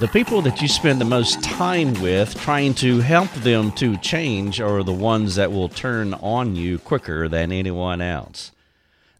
The 0.00 0.08
people 0.08 0.40
that 0.42 0.62
you 0.62 0.66
spend 0.66 0.98
the 0.98 1.04
most 1.04 1.42
time 1.42 1.92
with 2.00 2.34
trying 2.40 2.72
to 2.76 3.00
help 3.00 3.30
them 3.34 3.70
to 3.72 3.98
change 3.98 4.58
are 4.58 4.82
the 4.82 4.94
ones 4.94 5.34
that 5.34 5.52
will 5.52 5.68
turn 5.68 6.14
on 6.14 6.56
you 6.56 6.78
quicker 6.78 7.28
than 7.28 7.52
anyone 7.52 8.00
else. 8.00 8.50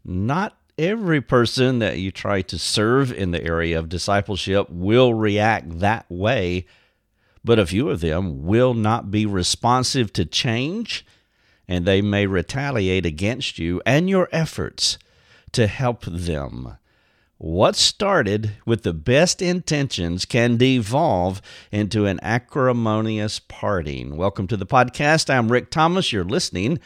Not 0.03 0.57
every 0.79 1.21
person 1.21 1.77
that 1.79 1.99
you 1.99 2.09
try 2.09 2.41
to 2.41 2.57
serve 2.57 3.13
in 3.13 3.29
the 3.29 3.43
area 3.43 3.77
of 3.77 3.89
discipleship 3.89 4.71
will 4.71 5.13
react 5.13 5.81
that 5.81 6.07
way, 6.09 6.65
but 7.45 7.59
a 7.59 7.67
few 7.67 7.91
of 7.91 8.01
them 8.01 8.47
will 8.47 8.73
not 8.73 9.11
be 9.11 9.27
responsive 9.27 10.11
to 10.13 10.25
change, 10.25 11.05
and 11.67 11.85
they 11.85 12.01
may 12.01 12.25
retaliate 12.25 13.05
against 13.05 13.59
you 13.59 13.83
and 13.85 14.09
your 14.09 14.27
efforts 14.31 14.97
to 15.51 15.67
help 15.67 16.05
them. 16.05 16.77
What 17.43 17.75
started 17.75 18.51
with 18.67 18.83
the 18.83 18.93
best 18.93 19.41
intentions 19.41 20.25
can 20.25 20.57
devolve 20.57 21.41
into 21.71 22.05
an 22.05 22.19
acrimonious 22.21 23.39
parting. 23.39 24.15
Welcome 24.15 24.45
to 24.45 24.55
the 24.55 24.67
podcast. 24.67 25.27
I'm 25.27 25.51
Rick 25.51 25.71
Thomas. 25.71 26.13
You're 26.13 26.23
listening 26.23 26.79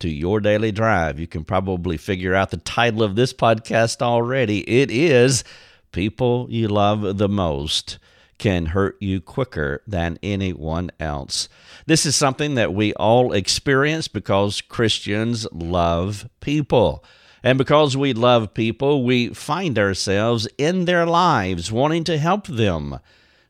to 0.00 0.10
Your 0.10 0.38
Daily 0.40 0.70
Drive. 0.70 1.18
You 1.18 1.26
can 1.26 1.44
probably 1.44 1.96
figure 1.96 2.34
out 2.34 2.50
the 2.50 2.58
title 2.58 3.02
of 3.02 3.16
this 3.16 3.32
podcast 3.32 4.02
already. 4.02 4.68
It 4.68 4.90
is 4.90 5.44
People 5.92 6.46
You 6.50 6.68
Love 6.68 7.16
the 7.16 7.30
Most 7.30 7.98
Can 8.36 8.66
Hurt 8.66 8.98
You 9.00 9.18
Quicker 9.22 9.82
Than 9.86 10.18
Anyone 10.22 10.90
Else. 11.00 11.48
This 11.86 12.04
is 12.04 12.14
something 12.14 12.54
that 12.56 12.74
we 12.74 12.92
all 12.96 13.32
experience 13.32 14.08
because 14.08 14.60
Christians 14.60 15.46
love 15.52 16.28
people. 16.40 17.02
And 17.42 17.58
because 17.58 17.96
we 17.96 18.12
love 18.12 18.54
people, 18.54 19.02
we 19.02 19.28
find 19.28 19.78
ourselves 19.78 20.46
in 20.58 20.84
their 20.84 21.04
lives 21.04 21.72
wanting 21.72 22.04
to 22.04 22.18
help 22.18 22.46
them. 22.46 23.00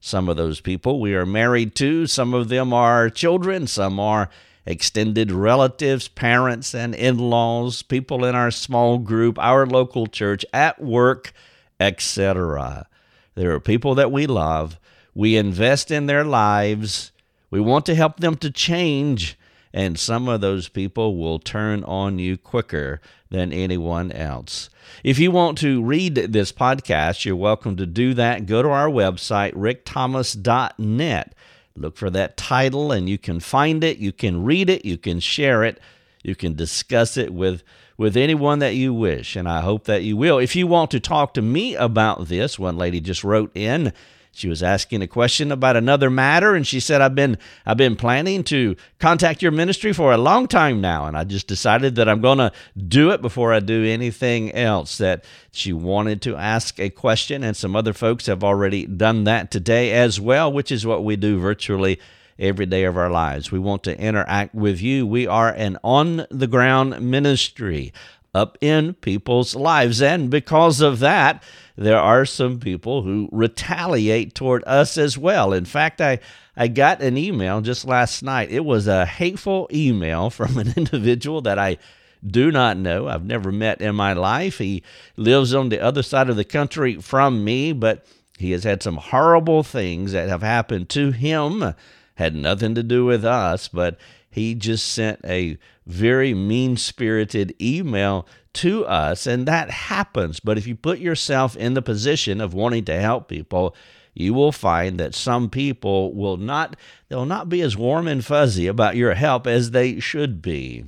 Some 0.00 0.28
of 0.28 0.36
those 0.36 0.60
people 0.60 0.98
we 0.98 1.14
are 1.14 1.26
married 1.26 1.74
to, 1.76 2.06
some 2.06 2.34
of 2.34 2.48
them 2.48 2.72
are 2.72 3.10
children, 3.10 3.66
some 3.66 4.00
are 4.00 4.30
extended 4.64 5.30
relatives, 5.30 6.08
parents, 6.08 6.74
and 6.74 6.94
in 6.94 7.18
laws, 7.18 7.82
people 7.82 8.24
in 8.24 8.34
our 8.34 8.50
small 8.50 8.98
group, 8.98 9.38
our 9.38 9.66
local 9.66 10.06
church, 10.06 10.44
at 10.52 10.80
work, 10.82 11.32
etc. 11.78 12.86
There 13.34 13.52
are 13.52 13.60
people 13.60 13.94
that 13.96 14.12
we 14.12 14.26
love. 14.26 14.78
We 15.14 15.36
invest 15.36 15.90
in 15.90 16.06
their 16.06 16.24
lives. 16.24 17.12
We 17.50 17.60
want 17.60 17.84
to 17.86 17.94
help 17.94 18.20
them 18.20 18.36
to 18.36 18.50
change 18.50 19.36
and 19.72 19.98
some 19.98 20.28
of 20.28 20.40
those 20.40 20.68
people 20.68 21.16
will 21.16 21.38
turn 21.38 21.84
on 21.84 22.18
you 22.18 22.36
quicker 22.36 23.00
than 23.30 23.52
anyone 23.52 24.12
else. 24.12 24.68
If 25.02 25.18
you 25.18 25.30
want 25.30 25.58
to 25.58 25.82
read 25.82 26.14
this 26.14 26.52
podcast, 26.52 27.24
you're 27.24 27.36
welcome 27.36 27.76
to 27.76 27.86
do 27.86 28.14
that. 28.14 28.46
Go 28.46 28.62
to 28.62 28.68
our 28.68 28.88
website, 28.88 29.54
rickthomas.net. 29.54 31.34
Look 31.74 31.96
for 31.96 32.10
that 32.10 32.36
title 32.36 32.92
and 32.92 33.08
you 33.08 33.16
can 33.16 33.40
find 33.40 33.82
it, 33.82 33.96
you 33.96 34.12
can 34.12 34.44
read 34.44 34.68
it, 34.68 34.84
you 34.84 34.98
can 34.98 35.20
share 35.20 35.64
it, 35.64 35.80
you 36.22 36.34
can 36.34 36.54
discuss 36.54 37.16
it 37.16 37.32
with 37.32 37.62
with 37.98 38.16
anyone 38.16 38.58
that 38.58 38.74
you 38.74 38.92
wish, 38.92 39.36
and 39.36 39.48
I 39.48 39.60
hope 39.60 39.84
that 39.84 40.02
you 40.02 40.16
will. 40.16 40.38
If 40.38 40.56
you 40.56 40.66
want 40.66 40.90
to 40.90 40.98
talk 40.98 41.34
to 41.34 41.42
me 41.42 41.76
about 41.76 42.26
this, 42.26 42.58
one 42.58 42.76
lady 42.76 43.00
just 43.00 43.22
wrote 43.22 43.54
in 43.54 43.92
she 44.34 44.48
was 44.48 44.62
asking 44.62 45.02
a 45.02 45.06
question 45.06 45.52
about 45.52 45.76
another 45.76 46.08
matter 46.08 46.54
and 46.54 46.66
she 46.66 46.80
said 46.80 47.02
I've 47.02 47.14
been 47.14 47.36
I've 47.66 47.76
been 47.76 47.96
planning 47.96 48.42
to 48.44 48.76
contact 48.98 49.42
your 49.42 49.52
ministry 49.52 49.92
for 49.92 50.12
a 50.12 50.18
long 50.18 50.48
time 50.48 50.80
now 50.80 51.06
and 51.06 51.16
I 51.16 51.24
just 51.24 51.46
decided 51.46 51.96
that 51.96 52.08
I'm 52.08 52.22
going 52.22 52.38
to 52.38 52.50
do 52.88 53.10
it 53.10 53.20
before 53.20 53.52
I 53.52 53.60
do 53.60 53.84
anything 53.84 54.50
else 54.52 54.96
that 54.98 55.24
she 55.52 55.72
wanted 55.72 56.22
to 56.22 56.36
ask 56.36 56.80
a 56.80 56.88
question 56.88 57.44
and 57.44 57.56
some 57.56 57.76
other 57.76 57.92
folks 57.92 58.26
have 58.26 58.42
already 58.42 58.86
done 58.86 59.24
that 59.24 59.50
today 59.50 59.92
as 59.92 60.18
well 60.18 60.50
which 60.50 60.72
is 60.72 60.86
what 60.86 61.04
we 61.04 61.16
do 61.16 61.38
virtually 61.38 62.00
every 62.38 62.66
day 62.66 62.84
of 62.84 62.96
our 62.96 63.10
lives. 63.10 63.52
We 63.52 63.58
want 63.58 63.82
to 63.84 63.98
interact 63.98 64.54
with 64.54 64.80
you. 64.80 65.06
We 65.06 65.26
are 65.26 65.50
an 65.50 65.78
on 65.84 66.26
the 66.30 66.46
ground 66.46 67.00
ministry 67.00 67.92
up 68.34 68.56
in 68.60 68.94
people's 68.94 69.54
lives. 69.54 70.00
And 70.00 70.30
because 70.30 70.80
of 70.80 71.00
that, 71.00 71.42
there 71.76 71.98
are 71.98 72.24
some 72.24 72.58
people 72.58 73.02
who 73.02 73.28
retaliate 73.32 74.34
toward 74.34 74.64
us 74.66 74.96
as 74.96 75.18
well. 75.18 75.52
In 75.52 75.64
fact, 75.64 76.00
I, 76.00 76.18
I 76.56 76.68
got 76.68 77.02
an 77.02 77.16
email 77.16 77.60
just 77.60 77.84
last 77.84 78.22
night. 78.22 78.50
It 78.50 78.64
was 78.64 78.86
a 78.86 79.06
hateful 79.06 79.68
email 79.72 80.30
from 80.30 80.58
an 80.58 80.72
individual 80.76 81.40
that 81.42 81.58
I 81.58 81.78
do 82.24 82.52
not 82.52 82.76
know. 82.76 83.08
I've 83.08 83.24
never 83.24 83.50
met 83.50 83.80
in 83.80 83.94
my 83.94 84.12
life. 84.12 84.58
He 84.58 84.82
lives 85.16 85.54
on 85.54 85.68
the 85.68 85.80
other 85.80 86.02
side 86.02 86.30
of 86.30 86.36
the 86.36 86.44
country 86.44 86.96
from 86.96 87.44
me, 87.44 87.72
but 87.72 88.06
he 88.38 88.52
has 88.52 88.64
had 88.64 88.82
some 88.82 88.96
horrible 88.96 89.62
things 89.62 90.12
that 90.12 90.28
have 90.28 90.42
happened 90.42 90.88
to 90.90 91.10
him. 91.10 91.74
Had 92.14 92.36
nothing 92.36 92.74
to 92.76 92.82
do 92.82 93.04
with 93.04 93.24
us, 93.24 93.68
but 93.68 93.98
he 94.32 94.54
just 94.54 94.90
sent 94.90 95.20
a 95.24 95.58
very 95.86 96.34
mean 96.34 96.76
spirited 96.76 97.54
email 97.60 98.26
to 98.54 98.84
us, 98.86 99.26
and 99.26 99.46
that 99.46 99.70
happens. 99.70 100.40
But 100.40 100.58
if 100.58 100.66
you 100.66 100.74
put 100.74 100.98
yourself 100.98 101.56
in 101.56 101.74
the 101.74 101.82
position 101.82 102.40
of 102.40 102.54
wanting 102.54 102.84
to 102.86 103.00
help 103.00 103.28
people, 103.28 103.76
you 104.14 104.34
will 104.34 104.52
find 104.52 104.98
that 104.98 105.14
some 105.14 105.48
people 105.48 106.14
will 106.14 106.36
not 106.36 106.76
they'll 107.08 107.24
not 107.24 107.48
be 107.48 107.62
as 107.62 107.76
warm 107.76 108.06
and 108.08 108.24
fuzzy 108.24 108.66
about 108.66 108.96
your 108.96 109.14
help 109.14 109.46
as 109.46 109.70
they 109.70 110.00
should 110.00 110.42
be. 110.42 110.84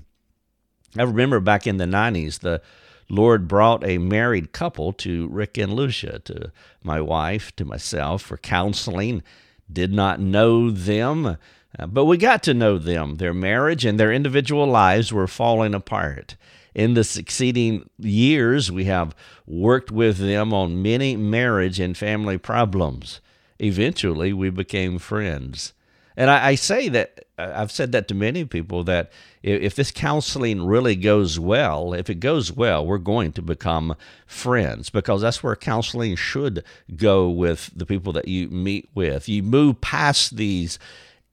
I 0.97 1.03
remember 1.03 1.41
back 1.41 1.67
in 1.67 1.77
the 1.77 1.85
90s 1.85 2.41
the 2.41 2.61
Lord 3.09 3.49
brought 3.49 3.85
a 3.85 3.99
married 3.99 4.53
couple 4.53 4.93
to 4.95 5.29
Rick 5.29 5.59
and 5.59 5.75
Lucia, 5.75 6.21
to 6.21 6.51
my 6.83 7.01
wife, 7.01 7.55
to 7.57 7.65
myself 7.65 8.23
for 8.23 8.39
counseling. 8.39 9.23
Did 9.71 9.93
not 9.93 10.21
know 10.21 10.71
them, 10.71 11.37
uh, 11.79 11.87
but 11.87 12.05
we 12.05 12.17
got 12.17 12.43
to 12.45 12.55
know 12.55 12.79
them. 12.79 13.17
Their 13.17 13.35
marriage 13.35 13.85
and 13.85 13.99
their 13.99 14.13
individual 14.13 14.67
lives 14.67 15.13
were 15.13 15.27
falling 15.27 15.75
apart 15.75 16.37
in 16.75 16.95
the 16.95 17.05
succeeding 17.05 17.89
years, 17.99 18.71
we 18.71 18.85
have 18.85 19.15
worked 19.47 19.91
with 19.91 20.19
them 20.19 20.53
on 20.53 20.83
many 20.83 21.17
marriage 21.17 21.79
and 21.79 21.97
family 21.97 22.37
problems. 22.37 23.21
Eventually, 23.61 24.33
we 24.33 24.51
became 24.51 24.99
friends. 24.99 25.73
And 26.17 26.31
I, 26.31 26.49
I, 26.49 26.55
say 26.57 26.89
that, 26.91 27.27
I've 27.39 27.73
said 27.73 27.93
that 27.93 28.09
to 28.09 28.15
many 28.15 28.45
people 28.45 28.85
that 28.85 29.11
if, 29.43 29.63
if 29.63 29.75
this 29.75 29.91
counseling 29.91 30.65
really 30.65 30.97
goes 30.97 31.39
well, 31.39 31.93
if 31.93 32.11
it 32.11 32.17
goes 32.17 32.53
well, 32.53 32.85
we're 32.85 32.99
going 32.99 33.33
to 33.33 33.43
become 33.43 33.97
friends 34.27 34.91
because 34.91 35.23
that's 35.23 35.43
where 35.43 35.57
counseling 35.57 36.15
should 36.17 36.65
go 36.97 37.29
with 37.29 37.71
the 37.75 37.87
people 37.87 38.13
that 38.13 38.29
you 38.29 38.49
meet 38.49 38.89
with. 38.95 39.29
You 39.29 39.43
move 39.43 39.81
past 39.81 40.37
these 40.37 40.79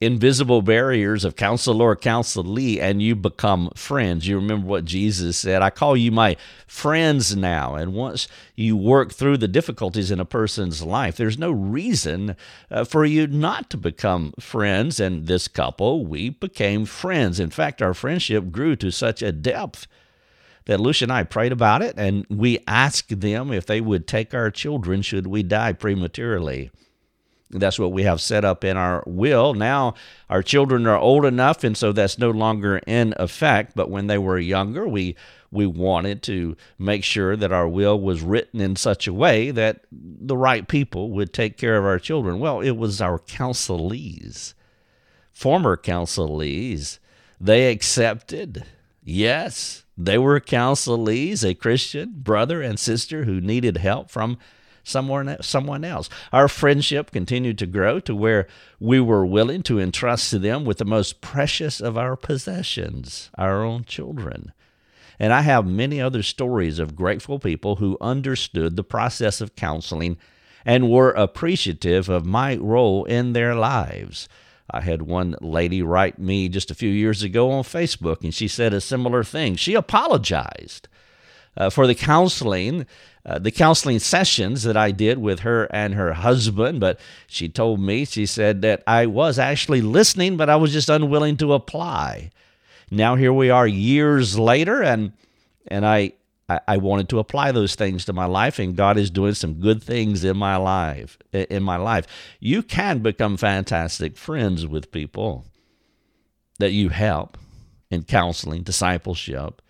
invisible 0.02 0.64
barriers 0.64 1.24
of 1.24 1.36
counselor 1.36 1.90
or 1.90 1.96
counselee 1.96 2.82
and 2.82 3.04
you 3.04 3.16
become 3.16 3.70
friends. 3.76 4.28
You 4.28 4.36
remember 4.38 4.66
what 4.66 4.84
Jesus 4.84 5.38
said, 5.38 5.62
I 5.62 5.70
call 5.70 5.96
you 5.96 6.12
my 6.12 6.36
friends 6.66 7.36
now. 7.36 7.76
And 7.76 7.94
once 7.94 8.28
you 8.56 8.76
work 8.76 9.14
through 9.14 9.38
the 9.38 9.48
difficulties 9.48 10.10
in 10.10 10.20
a 10.20 10.26
person's 10.26 10.82
life, 10.82 11.16
there's 11.16 11.38
no 11.38 11.52
reason 11.52 12.36
uh, 12.72 12.84
for 12.84 13.06
you 13.06 13.28
not 13.28 13.70
to 13.70 13.78
become 13.78 14.34
friends. 14.40 15.00
And 15.00 15.28
this 15.28 15.48
couple, 15.48 16.04
we 16.06 16.30
became 16.30 16.86
friends. 16.86 17.40
In 17.40 17.52
fact, 17.52 17.80
our 17.80 17.94
friendship 17.94 18.52
grew 18.52 18.76
to 18.78 18.92
such 18.92 19.22
a 19.22 19.32
depth 19.32 19.86
that 20.66 20.80
Lucia 20.80 21.06
and 21.06 21.12
I 21.12 21.24
prayed 21.24 21.52
about 21.52 21.82
it 21.84 21.96
and 21.98 22.26
we 22.30 22.60
asked 22.68 23.20
them 23.22 23.52
if 23.52 23.66
they 23.66 23.82
would 23.82 24.08
take 24.08 24.34
our 24.34 24.50
children 24.50 25.02
should 25.04 25.28
we 25.28 25.44
die 25.44 25.74
prematurely. 25.74 26.72
That's 27.52 27.80
what 27.80 27.92
we 27.92 28.04
have 28.04 28.22
set 28.22 28.46
up 28.46 28.64
in 28.64 28.78
our 28.78 29.04
will. 29.06 29.54
Now, 29.54 29.96
our 30.30 30.42
children 30.42 30.88
are 30.88 30.98
old 30.98 31.26
enough, 31.26 31.64
and 31.64 31.76
so 31.76 31.92
that's 31.92 32.18
no 32.18 32.32
longer 32.32 32.78
in 32.88 33.14
effect. 33.18 33.74
But 33.76 33.90
when 33.90 34.08
they 34.08 34.18
were 34.18 34.40
younger, 34.40 34.88
we 34.88 35.16
we 35.52 35.66
wanted 35.66 36.24
to 36.24 36.56
make 36.80 37.04
sure 37.04 37.36
that 37.36 37.52
our 37.52 37.68
will 37.68 38.00
was 38.00 38.22
written 38.22 38.62
in 38.62 38.76
such 38.78 39.06
a 39.06 39.14
way 39.14 39.52
that 39.52 39.82
the 39.92 40.38
right 40.38 40.66
people 40.68 41.12
would 41.12 41.34
take 41.34 41.58
care 41.58 41.78
of 41.78 41.84
our 41.84 42.00
children. 42.00 42.40
Well, 42.40 42.62
it 42.62 42.72
was 42.72 43.02
our 43.02 43.20
counselees, 43.20 44.54
former 45.32 45.76
counselees. 45.76 47.00
They 47.40 47.70
accepted. 47.70 48.64
Yes, 49.04 49.84
they 49.98 50.18
were 50.18 50.40
counselees, 50.40 51.44
a 51.44 51.54
Christian 51.54 52.14
brother 52.16 52.62
and 52.62 52.80
sister 52.80 53.26
who 53.26 53.42
needed 53.42 53.78
help 53.78 54.10
from 54.10 54.38
someone 54.84 55.38
someone 55.42 55.84
else. 55.84 56.10
Our 56.32 56.48
friendship 56.48 57.12
continued 57.12 57.58
to 57.60 57.66
grow 57.66 58.00
to 58.02 58.16
where 58.16 58.48
we 58.80 59.00
were 59.00 59.26
willing 59.26 59.64
to 59.64 59.80
entrust 59.80 60.30
to 60.32 60.40
them 60.40 60.66
with 60.66 60.78
the 60.78 60.86
most 60.86 61.22
precious 61.22 61.80
of 61.80 61.98
our 61.98 62.16
possessions, 62.16 63.30
our 63.38 63.64
own 63.64 63.86
children. 63.86 64.54
And 65.20 65.34
I 65.34 65.42
have 65.42 65.68
many 65.68 66.02
other 66.02 66.24
stories 66.24 66.80
of 66.80 66.96
grateful 66.96 67.38
people 67.38 67.76
who 67.76 67.98
understood 68.02 68.76
the 68.76 68.84
process 68.84 69.40
of 69.40 69.56
counseling 69.56 70.18
and 70.66 70.90
were 70.90 71.12
appreciative 71.12 72.10
of 72.10 72.26
my 72.26 72.56
role 72.56 73.06
in 73.06 73.34
their 73.34 73.54
lives. 73.56 74.28
I 74.70 74.82
had 74.82 75.04
one 75.04 75.36
lady 75.42 75.82
write 75.82 76.18
me 76.18 76.48
just 76.50 76.72
a 76.72 76.76
few 76.76 76.90
years 76.90 77.24
ago 77.24 77.52
on 77.52 77.64
Facebook, 77.64 78.24
and 78.24 78.34
she 78.34 78.48
said 78.48 78.74
a 78.74 78.82
similar 78.82 79.24
thing. 79.24 79.56
She 79.56 79.74
apologized 79.74 80.88
uh, 81.58 81.70
for 81.70 81.86
the 81.88 81.96
counseling, 81.96 82.86
uh, 83.26 83.40
the 83.40 83.52
counseling 83.52 84.00
sessions 84.00 84.64
that 84.64 84.78
I 84.78 84.92
did 84.92 85.18
with 85.18 85.42
her 85.42 85.66
and 85.72 85.94
her 85.94 86.14
husband. 86.14 86.80
But 86.80 87.00
she 87.28 87.50
told 87.50 87.80
me, 87.80 88.06
she 88.06 88.26
said 88.26 88.62
that 88.64 88.84
I 88.88 89.06
was 89.06 89.38
actually 89.38 89.82
listening, 89.82 90.38
but 90.38 90.50
I 90.50 90.56
was 90.56 90.72
just 90.72 90.90
unwilling 90.90 91.38
to 91.38 91.54
apply. 91.54 92.32
Now 92.90 93.16
here 93.16 93.34
we 93.34 93.50
are 93.50 93.68
years 93.68 94.38
later, 94.38 94.82
and 94.82 95.14
and 95.68 95.86
I 95.86 96.14
I, 96.68 96.78
wanted 96.78 97.10
to 97.10 97.20
apply 97.20 97.52
those 97.52 97.76
things 97.76 98.06
to 98.06 98.14
my 98.14 98.26
life, 98.26 98.60
and 98.60 98.76
God 98.76 98.98
is 98.98 99.10
doing 99.10 99.34
some 99.34 99.56
good 99.56 99.82
things 99.82 100.24
in 100.24 100.38
my 100.38 100.58
life. 100.58 101.18
In 101.32 101.64
my 101.64 101.78
life, 101.78 102.08
you 102.40 102.62
can 102.62 103.00
become 103.00 103.38
fantastic 103.38 104.18
friends 104.18 104.68
with 104.68 104.92
people 104.92 105.46
that 106.60 106.72
you 106.72 106.90
help 106.90 107.38
in 107.90 108.04
counseling, 108.04 108.64
discipleship. 108.64 109.62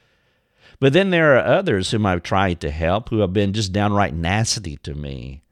But 0.81 0.93
then 0.93 1.11
there 1.11 1.37
are 1.37 1.45
others 1.45 1.91
whom 1.91 2.07
I've 2.07 2.23
tried 2.23 2.59
to 2.61 2.71
help 2.71 3.09
who 3.09 3.19
have 3.19 3.31
been 3.31 3.53
just 3.53 3.71
downright 3.71 4.15
nasty 4.15 4.77
to 4.77 4.95
me. 4.95 5.43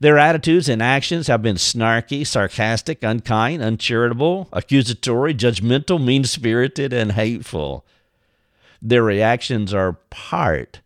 Their 0.00 0.18
attitudes 0.18 0.68
and 0.68 0.82
actions 0.82 1.28
have 1.28 1.42
been 1.42 1.56
snarky, 1.56 2.26
sarcastic, 2.26 3.04
unkind, 3.04 3.62
uncharitable, 3.62 4.48
accusatory, 4.52 5.32
judgmental, 5.32 6.04
mean 6.04 6.24
spirited, 6.24 6.92
and 6.92 7.12
hateful. 7.12 7.86
Their 8.82 9.04
reactions 9.04 9.72
are 9.72 9.98
part 10.10 10.80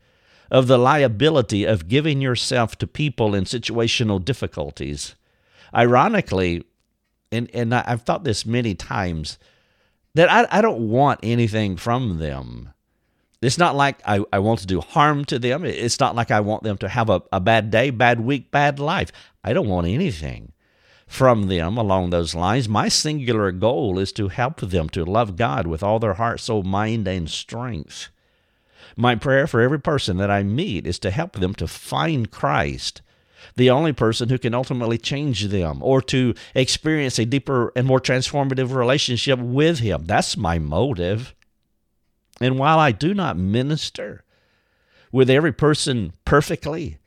of 0.51 0.67
the 0.67 0.79
liability 0.79 1.65
of 1.65 1.89
giving 1.89 2.21
yourself 2.21 2.77
to 2.77 2.87
people 2.87 3.35
in 3.35 3.45
situational 3.45 4.23
difficulties. 4.23 5.15
Ironically, 5.75 6.67
and, 7.31 7.51
and 7.55 7.75
I've 7.75 8.03
thought 8.03 8.25
this 8.25 8.45
many 8.45 8.75
times, 8.75 9.39
that 10.15 10.31
I, 10.31 10.59
I 10.59 10.61
don't 10.61 10.91
want 10.91 11.21
anything 11.23 11.79
from 11.79 12.19
them. 12.19 12.72
It's 13.43 13.59
not 13.59 13.75
like 13.75 14.00
I, 14.06 14.25
I 14.33 14.39
want 14.39 14.61
to 14.61 14.67
do 14.67 14.81
harm 14.81 15.25
to 15.27 15.39
them. 15.39 15.65
It's 15.65 15.99
not 15.99 16.15
like 16.15 16.31
I 16.31 16.41
want 16.41 16.62
them 16.62 16.79
to 16.79 16.89
have 16.89 17.11
a, 17.11 17.23
a 17.33 17.41
bad 17.41 17.71
day, 17.73 17.91
bad 17.91 18.21
week, 18.21 18.53
bad 18.53 18.79
life. 18.79 19.11
I 19.43 19.53
don't 19.53 19.69
want 19.69 19.89
anything 19.89 20.53
from 21.09 21.49
them 21.49 21.77
along 21.77 22.11
those 22.11 22.35
lines. 22.35 22.69
My 22.69 22.89
singular 22.89 23.50
goal 23.50 23.99
is 23.99 24.12
to 24.12 24.29
help 24.29 24.61
them 24.61 24.89
to 24.91 25.05
love 25.05 25.37
God 25.37 25.67
with 25.67 25.83
all 25.83 25.99
their 25.99 26.15
heart, 26.15 26.41
soul, 26.41 26.62
mind, 26.62 27.09
and 27.09 27.29
strength. 27.29 28.09
My 28.97 29.17
prayer 29.17 29.47
for 29.47 29.61
every 29.61 29.81
person 29.81 30.19
that 30.19 30.31
I 30.31 30.43
meet 30.43 30.87
is 30.87 30.99
to 31.00 31.11
help 31.11 31.33
them 31.33 31.55
to 31.56 31.67
find 31.67 32.31
Christ, 32.31 33.03
the 33.56 33.71
only 33.71 33.93
person 33.93 34.29
who 34.29 34.38
can 34.38 34.55
ultimately 34.55 34.99
change 34.99 35.47
them, 35.47 35.83
or 35.83 36.00
to 36.03 36.35
experience 36.55 37.19
a 37.19 37.25
deeper 37.25 37.73
and 37.75 37.87
more 37.87 38.00
transformative 38.00 38.75
relationship 38.75 39.38
with 39.38 39.81
Him. 39.81 40.05
That's 40.06 40.37
my 40.37 40.59
motive. 40.59 41.35
And 42.43 42.59
while 42.59 42.79
I 42.79 42.91
do 42.91 43.15
not 43.15 43.37
minister 43.37 44.25
with 45.12 45.31
every 45.31 45.53
person 45.53 46.12
perfectly 46.25 46.99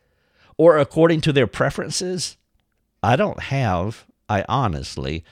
or 0.58 0.78
according 0.78 1.22
to 1.22 1.34
their 1.34 1.48
preferences, 1.48 2.38
I 3.04 3.16
don't 3.18 3.42
have, 3.44 4.06
I 4.30 4.46
honestly 4.48 5.26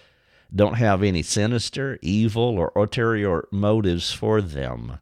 don't 0.54 0.76
have 0.76 1.02
any 1.02 1.24
sinister, 1.24 1.98
evil, 2.02 2.44
or 2.60 2.72
ulterior 2.76 3.48
motives 3.52 4.12
for 4.12 4.42
them. 4.42 5.00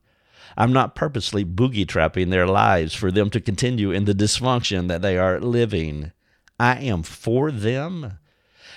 I'm 0.56 0.72
not 0.72 0.96
purposely 0.96 1.44
boogie 1.44 1.88
trapping 1.88 2.30
their 2.30 2.48
lives 2.48 2.94
for 2.94 3.12
them 3.12 3.30
to 3.32 3.42
continue 3.42 3.92
in 3.92 4.06
the 4.06 4.14
dysfunction 4.14 4.88
that 4.88 5.02
they 5.02 5.18
are 5.18 5.40
living. 5.40 6.12
I 6.60 6.78
am 6.78 7.04
for 7.04 7.52
them 7.52 8.20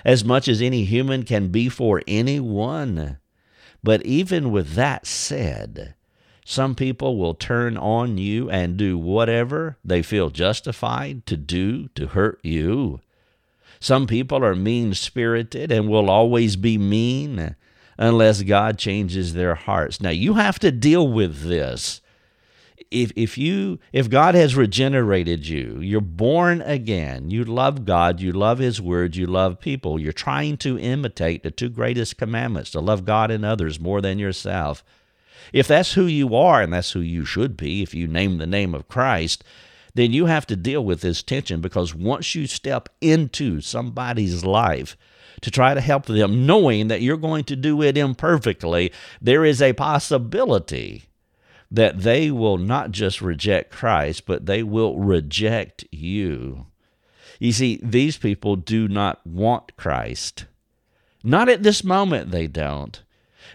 as 0.04 0.24
much 0.24 0.48
as 0.48 0.62
any 0.62 0.84
human 0.84 1.24
can 1.24 1.48
be 1.48 1.68
for 1.68 2.02
anyone. 2.08 3.18
But 3.82 4.04
even 4.06 4.50
with 4.50 4.72
that 4.72 5.06
said, 5.06 5.94
some 6.44 6.74
people 6.74 7.16
will 7.16 7.34
turn 7.34 7.78
on 7.78 8.18
you 8.18 8.50
and 8.50 8.76
do 8.76 8.98
whatever 8.98 9.78
they 9.82 10.02
feel 10.02 10.28
justified 10.28 11.24
to 11.26 11.38
do 11.38 11.88
to 11.88 12.08
hurt 12.08 12.38
you. 12.42 13.00
Some 13.80 14.06
people 14.06 14.44
are 14.44 14.54
mean 14.54 14.92
spirited 14.92 15.72
and 15.72 15.88
will 15.88 16.10
always 16.10 16.56
be 16.56 16.76
mean 16.76 17.56
unless 17.96 18.42
God 18.42 18.78
changes 18.78 19.32
their 19.32 19.54
hearts. 19.54 20.00
Now 20.02 20.10
you 20.10 20.34
have 20.34 20.58
to 20.58 20.70
deal 20.70 21.08
with 21.08 21.42
this. 21.42 22.02
If, 22.90 23.10
if 23.16 23.38
you 23.38 23.78
if 23.92 24.10
God 24.10 24.34
has 24.34 24.54
regenerated 24.54 25.48
you, 25.48 25.80
you're 25.80 26.00
born 26.00 26.60
again, 26.60 27.30
you 27.30 27.44
love 27.44 27.84
God, 27.84 28.20
you 28.20 28.32
love 28.32 28.58
his 28.58 28.80
word, 28.80 29.16
you 29.16 29.26
love 29.26 29.60
people, 29.60 29.98
you're 29.98 30.12
trying 30.12 30.58
to 30.58 30.78
imitate 30.78 31.42
the 31.42 31.50
two 31.50 31.70
greatest 31.70 32.18
commandments, 32.18 32.70
to 32.72 32.80
love 32.80 33.04
God 33.04 33.30
and 33.30 33.44
others 33.44 33.80
more 33.80 34.00
than 34.00 34.18
yourself 34.18 34.84
if 35.52 35.68
that's 35.68 35.94
who 35.94 36.06
you 36.06 36.34
are, 36.34 36.62
and 36.62 36.72
that's 36.72 36.92
who 36.92 37.00
you 37.00 37.24
should 37.24 37.56
be 37.56 37.82
if 37.82 37.94
you 37.94 38.06
name 38.06 38.38
the 38.38 38.46
name 38.46 38.74
of 38.74 38.88
Christ, 38.88 39.44
then 39.94 40.12
you 40.12 40.26
have 40.26 40.46
to 40.46 40.56
deal 40.56 40.84
with 40.84 41.00
this 41.00 41.22
tension 41.22 41.60
because 41.60 41.94
once 41.94 42.34
you 42.34 42.46
step 42.46 42.88
into 43.00 43.60
somebody's 43.60 44.44
life, 44.44 44.96
to 45.40 45.50
try 45.50 45.74
to 45.74 45.80
help 45.80 46.06
them, 46.06 46.46
knowing 46.46 46.88
that 46.88 47.02
you're 47.02 47.16
going 47.16 47.44
to 47.44 47.56
do 47.56 47.82
it 47.82 47.98
imperfectly, 47.98 48.92
there 49.20 49.44
is 49.44 49.60
a 49.60 49.72
possibility 49.74 51.04
that 51.70 52.00
they 52.00 52.30
will 52.30 52.56
not 52.56 52.92
just 52.92 53.20
reject 53.20 53.70
Christ, 53.70 54.26
but 54.26 54.46
they 54.46 54.62
will 54.62 54.98
reject 54.98 55.84
you. 55.90 56.66
You 57.38 57.52
see, 57.52 57.80
these 57.82 58.16
people 58.16 58.56
do 58.56 58.86
not 58.88 59.26
want 59.26 59.76
Christ. 59.76 60.46
Not 61.22 61.48
at 61.48 61.62
this 61.62 61.82
moment, 61.82 62.30
they 62.30 62.46
don't. 62.46 63.02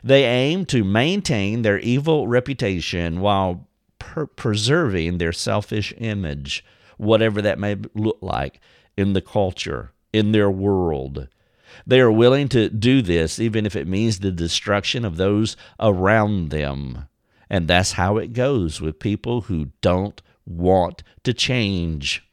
They 0.04 0.26
aim 0.26 0.66
to 0.68 0.84
maintain 0.84 1.62
their 1.62 1.80
evil 1.80 2.28
reputation 2.28 3.20
while 3.20 3.68
per- 4.00 4.26
preserving 4.26 5.18
their 5.18 5.34
selfish 5.34 5.94
image, 5.98 6.64
whatever 6.98 7.42
that 7.42 7.60
may 7.60 7.78
look 7.94 8.18
like 8.22 8.60
in 8.98 9.14
the 9.14 9.22
culture, 9.22 9.92
in 10.14 10.32
their 10.32 10.50
world. 10.50 11.28
They 11.86 12.00
are 12.00 12.12
willing 12.12 12.50
to 12.50 12.70
do 12.70 13.02
this 13.02 13.40
even 13.40 13.66
if 13.66 13.76
it 13.76 13.88
means 13.88 14.20
the 14.20 14.32
destruction 14.32 15.06
of 15.06 15.18
those 15.18 15.56
around 15.80 16.50
them. 16.50 17.08
And 17.50 17.68
that's 17.68 17.94
how 17.94 18.18
it 18.18 18.34
goes 18.34 18.80
with 18.80 19.00
people 19.00 19.42
who 19.42 19.70
don't 19.82 20.22
want 20.46 21.04
to 21.24 21.34
change. 21.34 22.24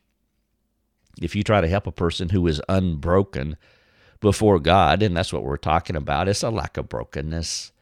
If 1.20 1.34
you 1.34 1.42
try 1.42 1.60
to 1.60 1.68
help 1.68 1.86
a 1.86 1.92
person 1.92 2.30
who 2.30 2.46
is 2.46 2.60
unbroken, 2.68 3.56
before 4.20 4.58
God, 4.58 5.02
and 5.02 5.16
that's 5.16 5.32
what 5.32 5.42
we're 5.42 5.56
talking 5.56 5.96
about. 5.96 6.28
It's 6.28 6.42
a 6.42 6.50
lack 6.50 6.76
of 6.76 6.88
brokenness. 6.88 7.72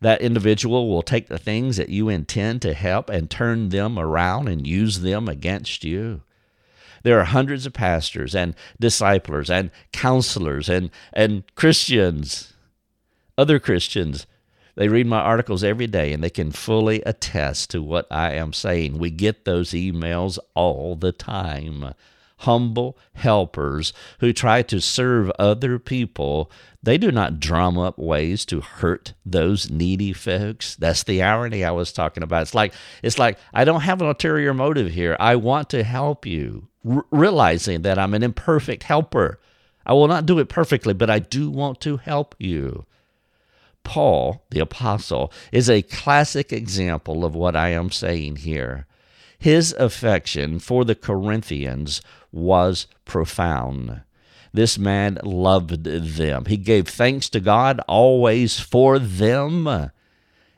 That 0.00 0.22
individual 0.22 0.88
will 0.88 1.02
take 1.02 1.28
the 1.28 1.38
things 1.38 1.76
that 1.76 1.90
you 1.90 2.08
intend 2.08 2.62
to 2.62 2.74
help 2.74 3.10
and 3.10 3.30
turn 3.30 3.68
them 3.68 3.98
around 3.98 4.48
and 4.48 4.66
use 4.66 5.00
them 5.00 5.28
against 5.28 5.84
you. 5.84 6.22
There 7.02 7.18
are 7.18 7.24
hundreds 7.24 7.66
of 7.66 7.72
pastors 7.72 8.34
and 8.34 8.54
disciplers 8.78 9.50
and 9.50 9.70
counselors 9.92 10.68
and, 10.68 10.90
and 11.12 11.44
Christians, 11.54 12.54
other 13.38 13.58
Christians. 13.58 14.26
They 14.74 14.88
read 14.88 15.06
my 15.06 15.20
articles 15.20 15.64
every 15.64 15.86
day 15.86 16.12
and 16.12 16.22
they 16.22 16.30
can 16.30 16.52
fully 16.52 17.02
attest 17.02 17.70
to 17.70 17.82
what 17.82 18.06
I 18.10 18.32
am 18.32 18.52
saying. 18.52 18.98
We 18.98 19.10
get 19.10 19.44
those 19.44 19.70
emails 19.70 20.38
all 20.54 20.94
the 20.96 21.12
time 21.12 21.94
humble 22.40 22.98
helpers 23.14 23.92
who 24.20 24.32
try 24.32 24.62
to 24.62 24.80
serve 24.80 25.30
other 25.38 25.78
people, 25.78 26.50
they 26.82 26.96
do 26.98 27.10
not 27.10 27.40
drum 27.40 27.78
up 27.78 27.98
ways 27.98 28.44
to 28.46 28.60
hurt 28.60 29.14
those 29.24 29.70
needy 29.70 30.12
folks. 30.12 30.76
That's 30.76 31.02
the 31.02 31.22
irony 31.22 31.64
I 31.64 31.70
was 31.70 31.92
talking 31.92 32.22
about. 32.22 32.42
It's 32.42 32.54
like 32.54 32.72
it's 33.02 33.18
like 33.18 33.38
I 33.52 33.64
don't 33.64 33.82
have 33.82 34.00
an 34.00 34.08
ulterior 34.08 34.54
motive 34.54 34.92
here. 34.92 35.16
I 35.20 35.36
want 35.36 35.68
to 35.70 35.84
help 35.84 36.24
you, 36.24 36.68
R- 36.88 37.04
realizing 37.10 37.82
that 37.82 37.98
I'm 37.98 38.14
an 38.14 38.22
imperfect 38.22 38.84
helper. 38.84 39.38
I 39.84 39.92
will 39.92 40.08
not 40.08 40.26
do 40.26 40.38
it 40.38 40.48
perfectly, 40.48 40.94
but 40.94 41.10
I 41.10 41.18
do 41.18 41.50
want 41.50 41.80
to 41.82 41.98
help 41.98 42.34
you. 42.38 42.86
Paul, 43.82 44.44
the 44.50 44.60
apostle, 44.60 45.32
is 45.52 45.68
a 45.68 45.82
classic 45.82 46.52
example 46.52 47.24
of 47.24 47.34
what 47.34 47.56
I 47.56 47.70
am 47.70 47.90
saying 47.90 48.36
here. 48.36 48.86
His 49.38 49.72
affection 49.78 50.58
for 50.58 50.84
the 50.84 50.94
Corinthians 50.94 52.02
was 52.32 52.86
profound. 53.04 54.02
This 54.52 54.78
man 54.78 55.18
loved 55.22 55.84
them. 55.84 56.44
He 56.46 56.56
gave 56.56 56.88
thanks 56.88 57.28
to 57.30 57.40
God 57.40 57.80
always 57.86 58.58
for 58.58 58.98
them. 58.98 59.90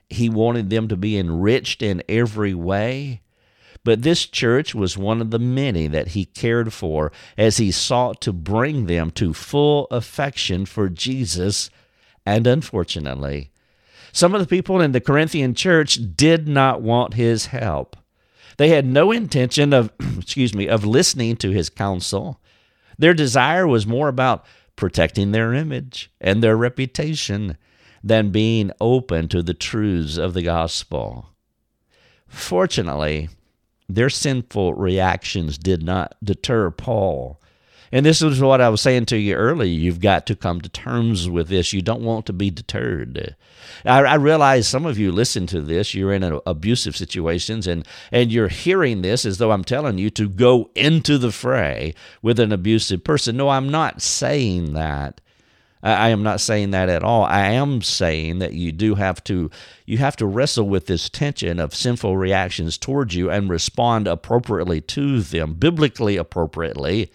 He 0.08 0.28
wanted 0.28 0.70
them 0.70 0.88
to 0.88 0.96
be 0.96 1.18
enriched 1.18 1.82
in 1.82 2.02
every 2.08 2.54
way. 2.54 3.20
But 3.84 4.02
this 4.02 4.26
church 4.26 4.74
was 4.74 4.96
one 4.96 5.20
of 5.20 5.30
the 5.30 5.38
many 5.38 5.88
that 5.88 6.08
he 6.08 6.24
cared 6.24 6.72
for 6.72 7.10
as 7.36 7.56
he 7.56 7.70
sought 7.70 8.20
to 8.22 8.32
bring 8.32 8.86
them 8.86 9.10
to 9.12 9.34
full 9.34 9.86
affection 9.90 10.66
for 10.66 10.88
Jesus. 10.88 11.68
And 12.24 12.46
unfortunately, 12.46 13.50
some 14.12 14.34
of 14.34 14.40
the 14.40 14.46
people 14.46 14.80
in 14.80 14.92
the 14.92 15.00
Corinthian 15.00 15.54
church 15.54 15.98
did 16.16 16.46
not 16.46 16.80
want 16.80 17.14
his 17.14 17.46
help. 17.46 17.96
They 18.56 18.68
had 18.68 18.86
no 18.86 19.10
intention 19.10 19.72
of, 19.72 19.92
excuse 20.18 20.54
me, 20.54 20.68
of 20.68 20.84
listening 20.84 21.36
to 21.36 21.50
his 21.50 21.68
counsel. 21.68 22.40
Their 22.98 23.14
desire 23.14 23.66
was 23.66 23.86
more 23.86 24.08
about 24.08 24.44
protecting 24.76 25.32
their 25.32 25.52
image 25.52 26.10
and 26.20 26.42
their 26.42 26.56
reputation 26.56 27.56
than 28.02 28.30
being 28.30 28.70
open 28.80 29.28
to 29.28 29.42
the 29.42 29.54
truths 29.54 30.16
of 30.16 30.34
the 30.34 30.42
gospel. 30.42 31.28
Fortunately, 32.26 33.28
their 33.88 34.10
sinful 34.10 34.74
reactions 34.74 35.58
did 35.58 35.82
not 35.82 36.14
deter 36.24 36.70
Paul. 36.70 37.41
And 37.94 38.06
this 38.06 38.22
is 38.22 38.40
what 38.40 38.62
I 38.62 38.70
was 38.70 38.80
saying 38.80 39.06
to 39.06 39.18
you 39.18 39.34
earlier. 39.34 39.70
You've 39.70 40.00
got 40.00 40.26
to 40.26 40.34
come 40.34 40.62
to 40.62 40.68
terms 40.70 41.28
with 41.28 41.48
this. 41.48 41.74
You 41.74 41.82
don't 41.82 42.02
want 42.02 42.24
to 42.26 42.32
be 42.32 42.50
deterred. 42.50 43.36
I, 43.84 43.98
I 44.00 44.14
realize 44.14 44.66
some 44.66 44.86
of 44.86 44.98
you 44.98 45.12
listen 45.12 45.46
to 45.48 45.60
this. 45.60 45.94
You're 45.94 46.14
in 46.14 46.40
abusive 46.46 46.96
situations, 46.96 47.66
and 47.66 47.86
and 48.10 48.32
you're 48.32 48.48
hearing 48.48 49.02
this 49.02 49.26
as 49.26 49.36
though 49.36 49.52
I'm 49.52 49.64
telling 49.64 49.98
you 49.98 50.08
to 50.10 50.28
go 50.28 50.70
into 50.74 51.18
the 51.18 51.30
fray 51.30 51.94
with 52.22 52.40
an 52.40 52.50
abusive 52.50 53.04
person. 53.04 53.36
No, 53.36 53.50
I'm 53.50 53.70
not 53.70 54.00
saying 54.00 54.72
that. 54.72 55.20
I 55.84 56.10
am 56.10 56.22
not 56.22 56.40
saying 56.40 56.70
that 56.70 56.88
at 56.88 57.02
all. 57.02 57.24
I 57.24 57.48
am 57.48 57.82
saying 57.82 58.38
that 58.38 58.52
you 58.52 58.70
do 58.70 58.94
have 58.94 59.22
to 59.24 59.50
you 59.84 59.98
have 59.98 60.16
to 60.16 60.26
wrestle 60.26 60.68
with 60.68 60.86
this 60.86 61.08
tension 61.10 61.58
of 61.58 61.74
sinful 61.74 62.16
reactions 62.16 62.78
towards 62.78 63.16
you 63.16 63.30
and 63.30 63.50
respond 63.50 64.06
appropriately 64.06 64.80
to 64.80 65.20
them, 65.20 65.54
biblically 65.54 66.16
appropriately. 66.16 67.10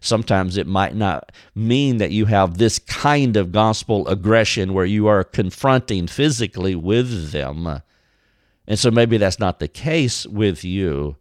Sometimes 0.00 0.56
it 0.56 0.66
might 0.66 0.94
not 0.94 1.32
mean 1.54 1.98
that 1.98 2.12
you 2.12 2.26
have 2.26 2.58
this 2.58 2.78
kind 2.78 3.36
of 3.36 3.52
gospel 3.52 4.06
aggression 4.08 4.72
where 4.72 4.84
you 4.84 5.06
are 5.06 5.24
confronting 5.24 6.06
physically 6.06 6.74
with 6.74 7.32
them. 7.32 7.82
And 8.66 8.78
so 8.78 8.90
maybe 8.90 9.16
that's 9.16 9.38
not 9.38 9.58
the 9.58 9.68
case 9.68 10.26
with 10.26 10.64
you 10.64 11.16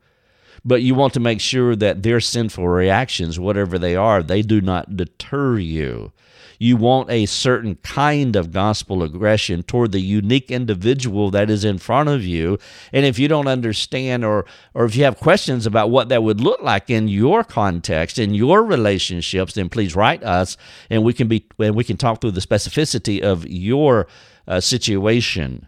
but 0.68 0.82
you 0.82 0.96
want 0.96 1.14
to 1.14 1.20
make 1.22 1.40
sure 1.40 1.78
that 1.78 2.04
their 2.04 2.20
sinful 2.20 2.68
reactions, 2.68 3.40
whatever 3.40 3.80
they 3.80 3.96
are, 3.96 4.22
they 4.22 4.42
do 4.42 4.60
not 4.60 4.98
deter 4.98 5.58
you. 5.58 6.12
You 6.60 6.76
want 6.78 7.10
a 7.10 7.26
certain 7.26 7.76
kind 7.76 8.36
of 8.36 8.52
gospel 8.52 9.04
aggression 9.04 9.64
toward 9.64 9.92
the 9.92 10.00
unique 10.00 10.50
individual 10.50 11.30
that 11.32 11.50
is 11.50 11.64
in 11.64 11.78
front 11.78 12.10
of 12.10 12.24
you. 12.24 12.58
And 12.92 13.06
if 13.06 13.20
you 13.20 13.28
don't 13.28 13.48
understand 13.48 14.26
or, 14.26 14.46
or 14.74 14.86
if 14.86 14.96
you 14.96 15.04
have 15.04 15.20
questions 15.20 15.66
about 15.66 15.90
what 15.90 16.10
that 16.10 16.24
would 16.24 16.42
look 16.42 16.62
like 16.62 16.90
in 16.90 17.08
your 17.08 17.44
context, 17.44 18.18
in 18.18 18.34
your 18.34 18.64
relationships, 18.64 19.54
then 19.54 19.70
please 19.70 19.96
write 19.96 20.24
us 20.24 20.58
and 20.90 21.04
we 21.04 21.14
can 21.14 21.28
be 21.28 21.46
and 21.60 21.76
we 21.76 21.84
can 21.84 21.98
talk 21.98 22.22
through 22.22 22.32
the 22.32 22.42
specificity 22.42 23.22
of 23.22 23.48
your 23.48 24.08
uh, 24.48 24.60
situation. 24.60 25.68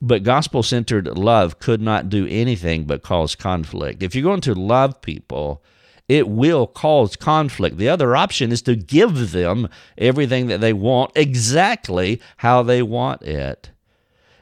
But 0.00 0.22
gospel 0.22 0.62
centered 0.62 1.06
love 1.16 1.58
could 1.58 1.80
not 1.80 2.08
do 2.10 2.26
anything 2.26 2.84
but 2.84 3.02
cause 3.02 3.34
conflict. 3.34 4.02
If 4.02 4.14
you're 4.14 4.22
going 4.22 4.42
to 4.42 4.54
love 4.54 5.00
people, 5.00 5.62
it 6.08 6.28
will 6.28 6.66
cause 6.66 7.16
conflict. 7.16 7.78
The 7.78 7.88
other 7.88 8.14
option 8.14 8.52
is 8.52 8.62
to 8.62 8.76
give 8.76 9.32
them 9.32 9.68
everything 9.96 10.48
that 10.48 10.60
they 10.60 10.72
want 10.72 11.12
exactly 11.14 12.20
how 12.38 12.62
they 12.62 12.82
want 12.82 13.22
it. 13.22 13.70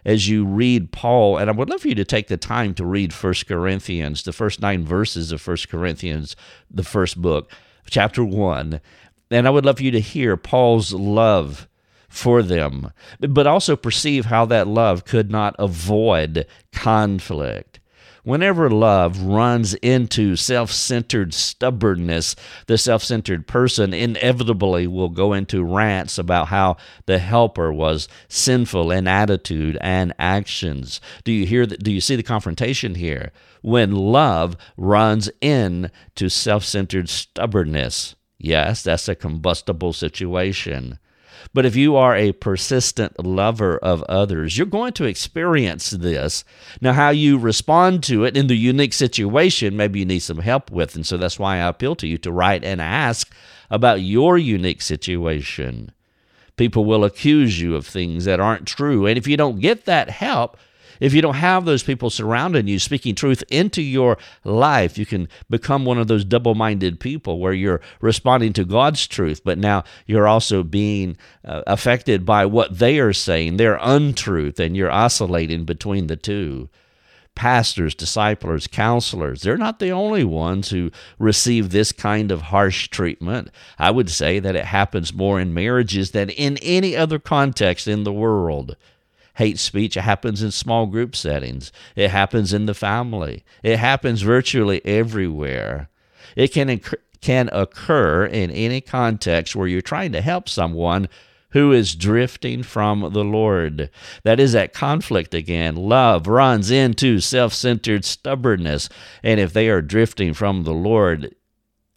As 0.04 0.28
you 0.28 0.44
read 0.44 0.90
Paul, 0.90 1.38
and 1.38 1.48
I 1.48 1.52
would 1.52 1.70
love 1.70 1.82
for 1.82 1.88
you 1.88 1.94
to 1.94 2.04
take 2.04 2.26
the 2.26 2.36
time 2.36 2.74
to 2.74 2.84
read 2.84 3.12
1 3.12 3.34
Corinthians, 3.46 4.24
the 4.24 4.32
first 4.32 4.60
nine 4.60 4.84
verses 4.84 5.30
of 5.30 5.46
1 5.46 5.56
Corinthians, 5.68 6.34
the 6.68 6.82
first 6.82 7.22
book, 7.22 7.52
chapter 7.88 8.24
1. 8.24 8.80
And 9.30 9.46
I 9.46 9.50
would 9.50 9.64
love 9.64 9.76
for 9.76 9.84
you 9.84 9.92
to 9.92 10.00
hear 10.00 10.36
Paul's 10.36 10.92
love 10.92 11.68
for 12.08 12.42
them, 12.42 12.92
but 13.20 13.46
also 13.46 13.76
perceive 13.76 14.26
how 14.26 14.44
that 14.46 14.66
love 14.66 15.04
could 15.04 15.30
not 15.30 15.54
avoid 15.58 16.46
conflict. 16.72 17.78
Whenever 18.24 18.70
love 18.70 19.20
runs 19.20 19.74
into 19.74 20.36
self 20.36 20.70
centered 20.70 21.34
stubbornness, 21.34 22.36
the 22.66 22.78
self 22.78 23.02
centered 23.02 23.48
person 23.48 23.92
inevitably 23.92 24.86
will 24.86 25.08
go 25.08 25.32
into 25.32 25.64
rants 25.64 26.18
about 26.18 26.46
how 26.46 26.76
the 27.06 27.18
helper 27.18 27.72
was 27.72 28.06
sinful 28.28 28.92
in 28.92 29.08
attitude 29.08 29.76
and 29.80 30.14
actions. 30.20 31.00
Do 31.24 31.32
you 31.32 31.46
hear 31.46 31.66
that? 31.66 31.82
Do 31.82 31.90
you 31.90 32.00
see 32.00 32.14
the 32.14 32.22
confrontation 32.22 32.94
here? 32.94 33.32
When 33.60 33.90
love 33.90 34.56
runs 34.76 35.28
into 35.40 36.28
self 36.28 36.64
centered 36.64 37.08
stubbornness, 37.08 38.14
yes, 38.38 38.84
that's 38.84 39.08
a 39.08 39.16
combustible 39.16 39.92
situation. 39.92 41.00
But 41.54 41.66
if 41.66 41.76
you 41.76 41.96
are 41.96 42.16
a 42.16 42.32
persistent 42.32 43.24
lover 43.24 43.76
of 43.78 44.02
others, 44.04 44.56
you're 44.56 44.66
going 44.66 44.94
to 44.94 45.04
experience 45.04 45.90
this. 45.90 46.44
Now, 46.80 46.94
how 46.94 47.10
you 47.10 47.38
respond 47.38 48.02
to 48.04 48.24
it 48.24 48.36
in 48.36 48.46
the 48.46 48.56
unique 48.56 48.94
situation, 48.94 49.76
maybe 49.76 49.98
you 49.98 50.06
need 50.06 50.20
some 50.20 50.38
help 50.38 50.70
with. 50.70 50.94
And 50.94 51.06
so 51.06 51.18
that's 51.18 51.38
why 51.38 51.56
I 51.56 51.68
appeal 51.68 51.94
to 51.96 52.06
you 52.06 52.16
to 52.18 52.32
write 52.32 52.64
and 52.64 52.80
ask 52.80 53.30
about 53.70 54.00
your 54.00 54.38
unique 54.38 54.80
situation. 54.80 55.92
People 56.56 56.84
will 56.84 57.04
accuse 57.04 57.60
you 57.60 57.76
of 57.76 57.86
things 57.86 58.24
that 58.24 58.40
aren't 58.40 58.66
true. 58.66 59.06
And 59.06 59.18
if 59.18 59.26
you 59.26 59.36
don't 59.36 59.60
get 59.60 59.84
that 59.84 60.10
help, 60.10 60.56
if 61.02 61.12
you 61.12 61.20
don't 61.20 61.34
have 61.34 61.64
those 61.64 61.82
people 61.82 62.10
surrounding 62.10 62.68
you 62.68 62.78
speaking 62.78 63.16
truth 63.16 63.42
into 63.50 63.82
your 63.82 64.16
life, 64.44 64.96
you 64.96 65.04
can 65.04 65.28
become 65.50 65.84
one 65.84 65.98
of 65.98 66.06
those 66.06 66.24
double 66.24 66.54
minded 66.54 67.00
people 67.00 67.40
where 67.40 67.52
you're 67.52 67.80
responding 68.00 68.52
to 68.52 68.64
God's 68.64 69.08
truth, 69.08 69.42
but 69.44 69.58
now 69.58 69.82
you're 70.06 70.28
also 70.28 70.62
being 70.62 71.16
uh, 71.44 71.62
affected 71.66 72.24
by 72.24 72.46
what 72.46 72.78
they 72.78 73.00
are 73.00 73.12
saying, 73.12 73.56
their 73.56 73.78
untruth, 73.82 74.60
and 74.60 74.76
you're 74.76 74.92
oscillating 74.92 75.64
between 75.64 76.06
the 76.06 76.16
two 76.16 76.68
pastors, 77.34 77.94
disciplers, 77.94 78.66
counselors, 78.66 79.42
they're 79.42 79.56
not 79.56 79.78
the 79.78 79.90
only 79.90 80.24
ones 80.24 80.70
who 80.70 80.90
receive 81.18 81.70
this 81.70 81.90
kind 81.90 82.30
of 82.30 82.42
harsh 82.42 82.88
treatment. 82.88 83.48
I 83.78 83.90
would 83.90 84.10
say 84.10 84.38
that 84.38 84.56
it 84.56 84.66
happens 84.66 85.14
more 85.14 85.40
in 85.40 85.54
marriages 85.54 86.10
than 86.10 86.28
in 86.28 86.58
any 86.58 86.94
other 86.94 87.18
context 87.18 87.88
in 87.88 88.04
the 88.04 88.12
world. 88.12 88.76
Hate 89.34 89.58
speech 89.58 89.94
happens 89.94 90.42
in 90.42 90.50
small 90.50 90.86
group 90.86 91.16
settings. 91.16 91.72
It 91.96 92.10
happens 92.10 92.52
in 92.52 92.66
the 92.66 92.74
family. 92.74 93.44
It 93.62 93.78
happens 93.78 94.22
virtually 94.22 94.84
everywhere. 94.84 95.88
It 96.36 96.48
can, 96.48 96.80
can 97.20 97.48
occur 97.52 98.26
in 98.26 98.50
any 98.50 98.80
context 98.80 99.56
where 99.56 99.68
you're 99.68 99.80
trying 99.80 100.12
to 100.12 100.20
help 100.20 100.48
someone 100.48 101.08
who 101.52 101.72
is 101.72 101.94
drifting 101.94 102.62
from 102.62 103.12
the 103.12 103.24
Lord. 103.24 103.90
That 104.24 104.40
is 104.40 104.52
that 104.52 104.72
conflict 104.72 105.34
again. 105.34 105.76
Love 105.76 106.26
runs 106.26 106.70
into 106.70 107.20
self 107.20 107.54
centered 107.54 108.04
stubbornness. 108.04 108.88
And 109.22 109.38
if 109.38 109.52
they 109.52 109.68
are 109.68 109.82
drifting 109.82 110.34
from 110.34 110.64
the 110.64 110.72
Lord 110.72 111.34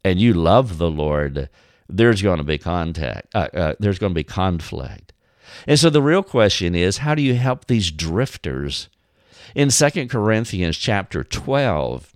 and 0.04 0.20
you 0.20 0.34
love 0.34 0.78
the 0.78 0.90
Lord, 0.90 1.50
there's 1.88 2.22
going 2.22 2.38
to 2.38 2.44
be 2.44 2.58
contact, 2.58 3.34
uh, 3.34 3.50
uh, 3.54 3.74
there's 3.80 4.00
going 4.00 4.12
to 4.12 4.20
be 4.20 4.24
conflict. 4.24 5.05
And 5.68 5.80
so 5.80 5.90
the 5.90 6.02
real 6.02 6.24
question 6.24 6.76
is 6.76 7.00
how 7.00 7.16
do 7.16 7.22
you 7.22 7.36
help 7.36 7.66
these 7.66 7.92
drifters? 7.92 8.90
In 9.54 9.70
2 9.70 10.08
Corinthians 10.08 10.78
chapter 10.78 11.24
12, 11.24 12.14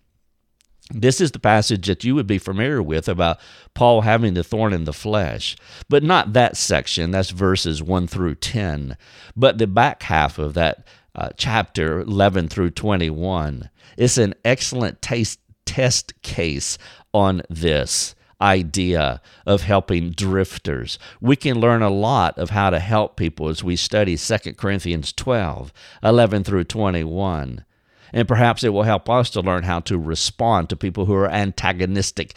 this 0.92 1.22
is 1.22 1.32
the 1.32 1.40
passage 1.40 1.88
that 1.88 2.04
you 2.04 2.16
would 2.16 2.28
be 2.28 2.40
familiar 2.40 2.82
with 2.82 3.08
about 3.08 3.40
Paul 3.76 4.02
having 4.02 4.34
the 4.34 4.44
thorn 4.44 4.74
in 4.74 4.86
the 4.86 4.94
flesh, 4.94 5.56
but 5.88 6.04
not 6.04 6.34
that 6.34 6.58
section. 6.58 7.12
That's 7.12 7.30
verses 7.30 7.84
1 7.84 8.08
through 8.08 8.36
10, 8.36 8.98
but 9.36 9.58
the 9.58 9.68
back 9.68 10.04
half 10.04 10.40
of 10.40 10.56
that 10.56 10.88
uh, 11.14 11.30
chapter 11.38 12.00
11 12.02 12.48
through 12.48 12.72
21. 12.72 13.70
It's 13.98 14.18
an 14.18 14.34
excellent 14.44 15.02
taste, 15.02 15.40
test 15.66 16.20
case 16.24 16.78
on 17.14 17.44
this 17.50 18.16
idea 18.42 19.22
of 19.46 19.64
helping 19.64 20.12
drifters. 20.12 20.98
We 21.22 21.36
can 21.36 21.60
learn 21.60 21.82
a 21.82 21.90
lot 21.90 22.38
of 22.38 22.52
how 22.52 22.70
to 22.70 22.80
help 22.80 23.18
people 23.18 23.50
as 23.50 23.64
we 23.64 23.76
study 23.76 24.18
2 24.18 24.54
Corinthians 24.54 25.12
12, 25.14 25.74
11 26.04 26.44
through 26.44 26.64
21. 26.66 27.66
And 28.12 28.28
perhaps 28.28 28.64
it 28.64 28.70
will 28.70 28.84
help 28.84 29.10
us 29.10 29.30
to 29.32 29.42
learn 29.42 29.64
how 29.64 29.82
to 29.82 29.98
respond 29.98 30.70
to 30.70 30.76
people 30.76 31.06
who 31.06 31.14
are 31.14 31.30
antagonistic 31.30 32.36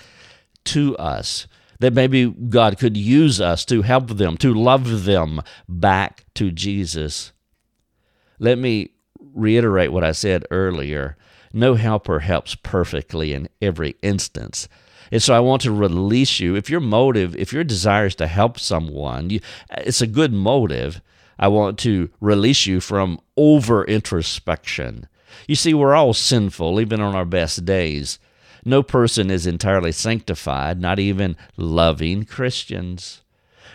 to 0.65 0.97
us. 0.99 1.47
That 1.79 1.95
maybe 1.95 2.31
God 2.31 2.79
could 2.79 2.97
use 2.97 3.41
us 3.41 3.65
to 3.67 3.83
help 3.83 4.09
them, 4.09 4.37
to 4.39 4.55
love 4.55 5.05
them 5.05 5.43
back 5.69 6.25
to 6.35 6.51
Jesus. 6.51 7.33
Let 8.39 8.59
me 8.59 8.91
reiterate 9.35 9.93
what 9.93 10.05
I 10.05 10.13
said 10.13 10.45
earlier. 10.51 11.17
No 11.53 11.75
helper 11.75 12.21
helps 12.21 12.55
perfectly 12.55 13.33
in 13.33 13.49
every 13.61 13.97
instance. 14.03 14.69
And 15.13 15.23
so 15.23 15.35
I 15.35 15.41
want 15.41 15.61
to 15.63 15.71
release 15.71 16.41
you. 16.41 16.57
If 16.57 16.71
your 16.71 16.81
motive, 16.81 17.37
if 17.37 17.53
your 17.53 17.65
desire 17.65 18.07
is 18.07 18.15
to 18.17 18.27
help 18.27 18.59
someone, 18.59 19.29
you, 19.29 19.41
it's 19.71 20.01
a 20.01 20.07
good 20.07 20.33
motive. 20.33 21.03
I 21.39 21.49
want 21.49 21.79
to 21.81 22.09
release 22.21 22.67
you 22.67 22.81
from 22.81 23.21
over 23.37 23.85
introspection. 23.85 25.07
You 25.47 25.55
see, 25.55 25.75
we're 25.75 25.95
all 25.95 26.15
sinful, 26.15 26.81
even 26.81 27.03
on 27.03 27.15
our 27.15 27.27
best 27.27 27.67
days. 27.67 28.19
No 28.65 28.83
person 28.83 29.31
is 29.31 29.47
entirely 29.47 29.93
sanctified, 29.93 30.81
not 30.81 30.99
even 30.99 31.37
loving 31.59 32.25
Christians. 32.25 33.21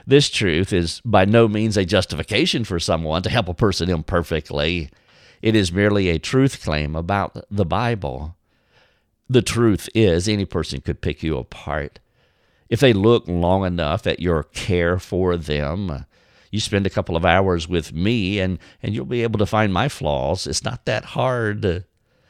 This 0.07 0.29
truth 0.29 0.73
is 0.73 1.01
by 1.03 1.25
no 1.25 1.47
means 1.47 1.77
a 1.77 1.85
justification 1.85 2.63
for 2.63 2.79
someone 2.79 3.21
to 3.23 3.29
help 3.29 3.47
a 3.47 3.53
person 3.53 3.89
imperfectly. 3.89 4.89
It 5.41 5.55
is 5.55 5.71
merely 5.71 6.09
a 6.09 6.17
truth 6.17 6.63
claim 6.63 6.95
about 6.95 7.45
the 7.51 7.65
Bible 7.65 8.36
the 9.29 9.41
truth 9.41 9.89
is, 9.93 10.27
any 10.27 10.45
person 10.45 10.81
could 10.81 11.01
pick 11.01 11.21
you 11.23 11.37
apart. 11.37 11.99
If 12.69 12.79
they 12.79 12.93
look 12.93 13.27
long 13.27 13.65
enough 13.65 14.07
at 14.07 14.19
your 14.19 14.43
care 14.43 14.99
for 14.99 15.37
them, 15.37 16.05
you 16.51 16.59
spend 16.59 16.85
a 16.85 16.91
couple 16.91 17.15
of 17.15 17.25
hours 17.25 17.67
with 17.67 17.93
me 17.93 18.39
and, 18.39 18.59
and 18.81 18.93
you'll 18.93 19.05
be 19.05 19.23
able 19.23 19.39
to 19.39 19.45
find 19.45 19.73
my 19.73 19.89
flaws. 19.89 20.47
It's 20.47 20.63
not 20.63 20.85
that 20.85 21.05
hard. 21.05 21.85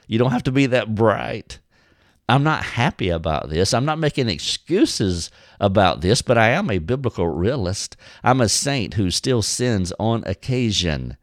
You 0.08 0.18
don't 0.18 0.32
have 0.32 0.44
to 0.44 0.52
be 0.52 0.66
that 0.68 0.96
bright. 0.96 1.60
I'm 2.30 2.44
not 2.44 2.64
happy 2.64 3.10
about 3.10 3.50
this. 3.50 3.74
I'm 3.74 3.86
not 3.86 4.00
making 4.00 4.28
excuses 4.28 5.32
about 5.62 6.02
this, 6.02 6.22
but 6.22 6.38
I 6.38 6.50
am 6.50 6.70
a 6.70 6.80
biblical 6.80 7.28
realist. 7.28 7.96
I'm 8.24 8.42
a 8.42 8.50
saint 8.50 8.96
who 8.96 9.12
still 9.12 9.42
sins 9.42 9.94
on 9.98 10.24
occasion. 10.26 11.16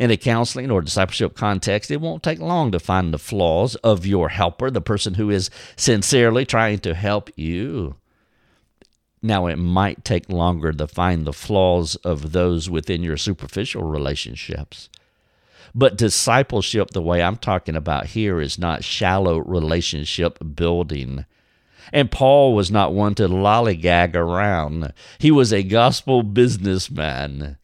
In 0.00 0.10
a 0.10 0.16
counseling 0.16 0.70
or 0.70 0.80
discipleship 0.80 1.36
context, 1.36 1.90
it 1.90 2.00
won't 2.00 2.22
take 2.22 2.38
long 2.38 2.72
to 2.72 2.80
find 2.80 3.12
the 3.12 3.18
flaws 3.18 3.74
of 3.76 4.06
your 4.06 4.30
helper, 4.30 4.70
the 4.70 4.80
person 4.80 5.12
who 5.12 5.28
is 5.28 5.50
sincerely 5.76 6.46
trying 6.46 6.78
to 6.78 6.94
help 6.94 7.28
you. 7.36 7.96
Now, 9.20 9.44
it 9.44 9.56
might 9.56 10.02
take 10.02 10.30
longer 10.30 10.72
to 10.72 10.86
find 10.86 11.26
the 11.26 11.34
flaws 11.34 11.96
of 11.96 12.32
those 12.32 12.70
within 12.70 13.02
your 13.02 13.18
superficial 13.18 13.82
relationships. 13.82 14.88
But 15.74 15.98
discipleship, 15.98 16.92
the 16.92 17.02
way 17.02 17.22
I'm 17.22 17.36
talking 17.36 17.76
about 17.76 18.06
here, 18.06 18.40
is 18.40 18.58
not 18.58 18.82
shallow 18.82 19.36
relationship 19.36 20.38
building. 20.54 21.26
And 21.92 22.10
Paul 22.10 22.54
was 22.54 22.70
not 22.70 22.94
one 22.94 23.14
to 23.16 23.28
lollygag 23.28 24.14
around. 24.14 24.94
He 25.18 25.30
was 25.30 25.52
a 25.52 25.62
gospel 25.62 26.22
businessman. 26.22 27.58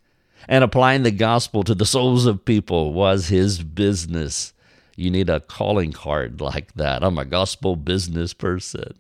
And 0.49 0.63
applying 0.63 1.03
the 1.03 1.11
gospel 1.11 1.65
to 1.65 1.75
the 1.75 1.87
souls 1.87 2.27
of 2.27 2.45
people 2.45 2.93
was 2.93 3.29
his 3.29 3.63
business. 3.63 4.53
You 4.97 5.11
need 5.11 5.29
a 5.29 5.41
calling 5.41 5.93
card 5.93 6.41
like 6.41 6.75
that. 6.75 7.03
I'm 7.03 7.19
a 7.19 7.25
gospel 7.25 7.77
business 7.77 8.33
person. 8.33 8.95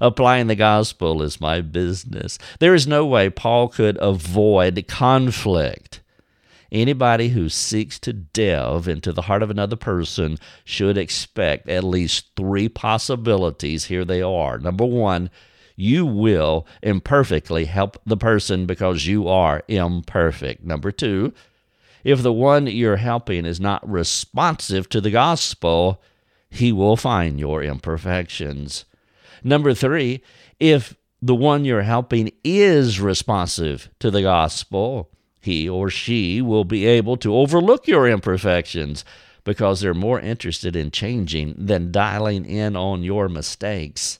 Applying 0.00 0.46
the 0.46 0.54
gospel 0.54 1.22
is 1.22 1.40
my 1.40 1.60
business. 1.60 2.38
There 2.60 2.74
is 2.74 2.86
no 2.86 3.04
way 3.06 3.30
Paul 3.30 3.68
could 3.68 3.98
avoid 4.00 4.84
conflict. 4.88 6.00
Anybody 6.70 7.30
who 7.30 7.48
seeks 7.48 7.98
to 8.00 8.12
delve 8.12 8.88
into 8.88 9.12
the 9.12 9.22
heart 9.22 9.42
of 9.42 9.50
another 9.50 9.76
person 9.76 10.38
should 10.64 10.98
expect 10.98 11.68
at 11.68 11.82
least 11.82 12.26
three 12.36 12.68
possibilities. 12.68 13.86
Here 13.86 14.04
they 14.04 14.20
are. 14.20 14.58
Number 14.58 14.84
one, 14.84 15.30
you 15.80 16.04
will 16.04 16.66
imperfectly 16.82 17.66
help 17.66 17.96
the 18.04 18.16
person 18.16 18.66
because 18.66 19.06
you 19.06 19.28
are 19.28 19.62
imperfect. 19.68 20.64
Number 20.64 20.90
two, 20.90 21.32
if 22.02 22.20
the 22.20 22.32
one 22.32 22.66
you're 22.66 22.96
helping 22.96 23.46
is 23.46 23.60
not 23.60 23.88
responsive 23.88 24.88
to 24.88 25.00
the 25.00 25.12
gospel, 25.12 26.02
he 26.50 26.72
will 26.72 26.96
find 26.96 27.38
your 27.38 27.62
imperfections. 27.62 28.86
Number 29.44 29.72
three, 29.72 30.20
if 30.58 30.96
the 31.22 31.36
one 31.36 31.64
you're 31.64 31.82
helping 31.82 32.32
is 32.42 33.00
responsive 33.00 33.88
to 34.00 34.10
the 34.10 34.22
gospel, 34.22 35.10
he 35.40 35.68
or 35.68 35.90
she 35.90 36.42
will 36.42 36.64
be 36.64 36.86
able 36.86 37.16
to 37.18 37.36
overlook 37.36 37.86
your 37.86 38.08
imperfections 38.08 39.04
because 39.44 39.80
they're 39.80 39.94
more 39.94 40.18
interested 40.18 40.74
in 40.74 40.90
changing 40.90 41.54
than 41.56 41.92
dialing 41.92 42.44
in 42.44 42.74
on 42.74 43.04
your 43.04 43.28
mistakes. 43.28 44.18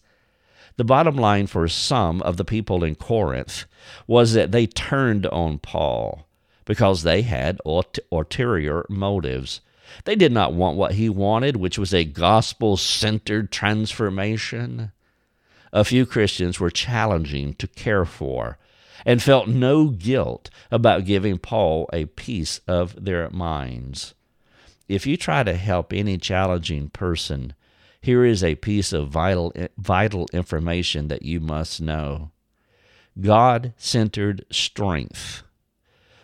The 0.78 0.84
bottom 0.84 1.16
line 1.16 1.46
for 1.46 1.68
some 1.68 2.22
of 2.22 2.38
the 2.38 2.44
people 2.44 2.82
in 2.82 2.94
Corinth 2.94 3.66
was 4.06 4.32
that 4.32 4.52
they 4.52 4.66
turned 4.66 5.26
on 5.26 5.58
Paul 5.58 6.26
because 6.64 7.02
they 7.02 7.20
had 7.22 7.60
ulterior 8.10 8.86
motives. 8.88 9.60
They 10.06 10.16
did 10.16 10.32
not 10.32 10.54
want 10.54 10.78
what 10.78 10.92
he 10.92 11.10
wanted, 11.10 11.56
which 11.56 11.78
was 11.78 11.92
a 11.92 12.04
gospel 12.04 12.78
centered 12.78 13.52
transformation 13.52 14.92
a 15.72 15.84
few 15.84 16.06
Christians 16.06 16.58
were 16.58 16.70
challenging 16.70 17.54
to 17.54 17.66
care 17.66 18.04
for 18.04 18.58
and 19.04 19.22
felt 19.22 19.48
no 19.48 19.88
guilt 19.88 20.50
about 20.70 21.04
giving 21.04 21.38
Paul 21.38 21.88
a 21.92 22.06
piece 22.06 22.60
of 22.66 23.04
their 23.04 23.30
minds. 23.30 24.14
If 24.88 25.06
you 25.06 25.16
try 25.16 25.42
to 25.42 25.54
help 25.54 25.92
any 25.92 26.18
challenging 26.18 26.88
person, 26.88 27.54
here 28.00 28.24
is 28.24 28.44
a 28.44 28.54
piece 28.56 28.92
of 28.92 29.08
vital, 29.08 29.52
vital 29.76 30.26
information 30.32 31.08
that 31.08 31.22
you 31.22 31.40
must 31.40 31.80
know. 31.80 32.30
God 33.20 33.72
centered 33.76 34.44
strength 34.50 35.42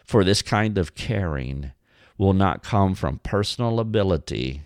for 0.05 0.23
this 0.23 0.43
kind 0.43 0.79
of 0.79 0.95
caring 0.95 1.73
will 2.17 2.35
not 2.35 2.63
come 2.63 2.95
from 2.95 3.19
personal 3.19 3.81
ability, 3.81 4.63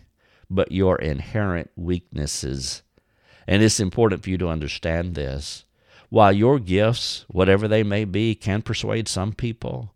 but 0.50 0.72
your 0.72 0.96
inherent 0.96 1.70
weaknesses 1.76 2.82
and 3.48 3.62
it's 3.62 3.80
important 3.80 4.22
for 4.22 4.30
you 4.30 4.36
to 4.38 4.48
understand 4.48 5.14
this. 5.14 5.64
While 6.10 6.32
your 6.32 6.58
gifts, 6.58 7.24
whatever 7.28 7.66
they 7.66 7.82
may 7.82 8.04
be, 8.04 8.34
can 8.34 8.60
persuade 8.60 9.08
some 9.08 9.32
people, 9.32 9.94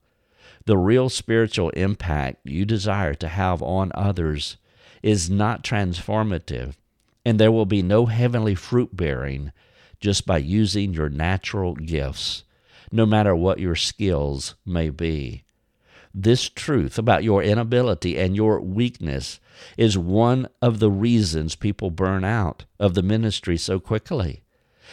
the 0.64 0.78
real 0.78 1.10
spiritual 1.10 1.68
impact 1.70 2.38
you 2.44 2.64
desire 2.64 3.14
to 3.14 3.28
have 3.28 3.62
on 3.62 3.92
others 3.94 4.56
is 5.02 5.28
not 5.28 5.62
transformative, 5.62 6.74
and 7.24 7.38
there 7.38 7.52
will 7.52 7.66
be 7.66 7.82
no 7.82 8.06
heavenly 8.06 8.54
fruit 8.54 8.96
bearing 8.96 9.52
just 10.00 10.26
by 10.26 10.38
using 10.38 10.92
your 10.92 11.08
natural 11.08 11.74
gifts, 11.74 12.44
no 12.90 13.06
matter 13.06 13.34
what 13.34 13.60
your 13.60 13.76
skills 13.76 14.54
may 14.66 14.90
be. 14.90 15.44
This 16.14 16.48
truth 16.48 16.98
about 16.98 17.24
your 17.24 17.42
inability 17.42 18.18
and 18.18 18.36
your 18.36 18.60
weakness 18.60 19.40
is 19.78 19.96
one 19.96 20.48
of 20.60 20.78
the 20.78 20.90
reasons 20.90 21.54
people 21.54 21.90
burn 21.90 22.24
out 22.24 22.64
of 22.78 22.94
the 22.94 23.02
ministry 23.02 23.56
so 23.56 23.80
quickly. 23.80 24.42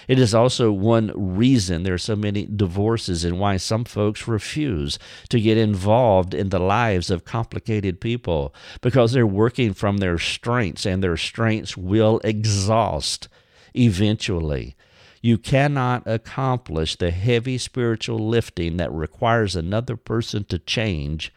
It 0.08 0.20
is 0.20 0.34
also 0.34 0.72
one 0.72 1.12
reason 1.16 1.84
there 1.84 1.94
are 1.94 1.98
so 1.98 2.16
many 2.16 2.46
divorces 2.46 3.24
and 3.24 3.40
why 3.40 3.58
some 3.58 3.86
folks 3.86 4.28
refuse 4.28 4.98
to 5.30 5.40
get 5.40 5.58
involved 5.58 6.34
in 6.34 6.50
the 6.50 6.60
lives 6.60 7.10
of 7.10 7.26
complicated 7.26 8.00
people 8.02 8.54
because 8.82 9.12
they're 9.12 9.28
working 9.28 9.74
from 9.74 9.98
their 9.98 10.18
strengths 10.18 10.86
and 10.86 11.04
their 11.04 11.18
strengths 11.18 11.76
will 11.78 12.20
exhaust 12.24 13.28
eventually. 13.74 14.76
You 15.22 15.38
cannot 15.38 16.04
accomplish 16.06 16.96
the 16.96 17.12
heavy 17.12 17.58
spiritual 17.58 18.20
lifting 18.20 18.78
that 18.78 18.92
requires 18.92 19.56
another 19.56 19.98
person 19.98 20.46
to 20.46 20.60
change 20.60 21.34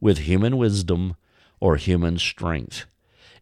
with 0.00 0.18
human 0.18 0.56
wisdom 0.58 1.16
or 1.60 1.76
human 1.76 2.18
strength. 2.18 2.84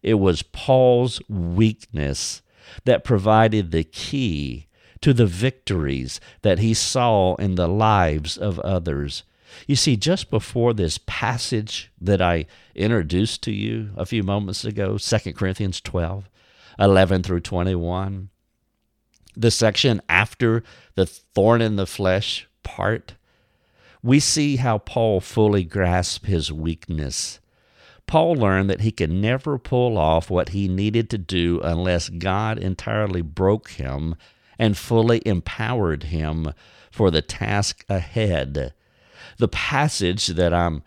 It 0.01 0.15
was 0.15 0.43
Paul's 0.43 1.21
weakness 1.27 2.41
that 2.85 3.03
provided 3.03 3.71
the 3.71 3.83
key 3.83 4.67
to 5.01 5.13
the 5.13 5.25
victories 5.25 6.19
that 6.41 6.59
he 6.59 6.73
saw 6.73 7.35
in 7.35 7.55
the 7.55 7.67
lives 7.67 8.37
of 8.37 8.59
others. 8.59 9.23
You 9.67 9.75
see, 9.75 9.97
just 9.97 10.29
before 10.29 10.73
this 10.73 10.99
passage 11.05 11.91
that 11.99 12.21
I 12.21 12.45
introduced 12.75 13.43
to 13.43 13.51
you 13.51 13.89
a 13.97 14.05
few 14.05 14.23
moments 14.23 14.63
ago, 14.63 14.97
2 14.97 15.33
Corinthians 15.33 15.81
12, 15.81 16.29
11 16.79 17.23
through 17.23 17.41
21, 17.41 18.29
the 19.35 19.51
section 19.51 20.01
after 20.07 20.63
the 20.95 21.05
thorn 21.05 21.61
in 21.61 21.75
the 21.75 21.87
flesh 21.87 22.47
part, 22.63 23.15
we 24.03 24.19
see 24.19 24.55
how 24.55 24.77
Paul 24.77 25.19
fully 25.19 25.63
grasped 25.63 26.25
his 26.25 26.51
weakness. 26.51 27.39
Paul 28.11 28.33
learned 28.33 28.69
that 28.69 28.81
he 28.81 28.91
could 28.91 29.09
never 29.09 29.57
pull 29.57 29.97
off 29.97 30.29
what 30.29 30.49
he 30.49 30.67
needed 30.67 31.09
to 31.11 31.17
do 31.17 31.61
unless 31.63 32.09
God 32.09 32.57
entirely 32.57 33.21
broke 33.21 33.69
him 33.69 34.15
and 34.59 34.77
fully 34.77 35.21
empowered 35.25 36.03
him 36.03 36.51
for 36.91 37.09
the 37.09 37.21
task 37.21 37.85
ahead. 37.87 38.73
The 39.37 39.47
passage 39.47 40.27
that 40.27 40.53
I'm 40.53 40.83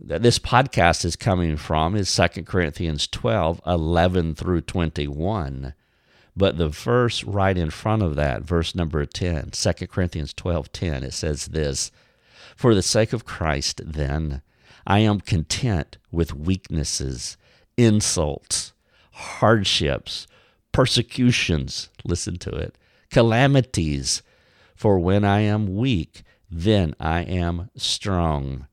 that 0.00 0.22
this 0.22 0.38
podcast 0.38 1.04
is 1.04 1.16
coming 1.16 1.56
from 1.56 1.96
is 1.96 2.14
2 2.14 2.44
Corinthians 2.44 3.08
12, 3.08 3.60
11 3.66 4.36
through 4.36 4.60
21. 4.60 5.74
But 6.36 6.58
the 6.58 6.68
verse 6.68 7.24
right 7.24 7.58
in 7.58 7.70
front 7.70 8.02
of 8.02 8.14
that, 8.14 8.42
verse 8.42 8.72
number 8.72 9.04
10, 9.04 9.50
2 9.50 9.72
Corinthians 9.88 10.32
12 10.32 10.70
10, 10.70 11.02
it 11.02 11.12
says 11.12 11.46
this 11.46 11.90
For 12.54 12.72
the 12.72 12.82
sake 12.82 13.12
of 13.12 13.24
Christ, 13.24 13.80
then, 13.84 14.42
I 14.86 15.00
am 15.00 15.20
content 15.20 15.98
with 16.12 16.34
weaknesses, 16.34 17.36
insults, 17.76 18.72
hardships, 19.12 20.26
persecutions, 20.72 21.90
listen 22.04 22.36
to 22.38 22.50
it, 22.50 22.76
calamities. 23.10 24.22
For 24.74 24.98
when 24.98 25.24
I 25.24 25.40
am 25.40 25.76
weak, 25.76 26.22
then 26.50 26.94
I 27.00 27.22
am 27.22 27.70
strong. 27.76 28.66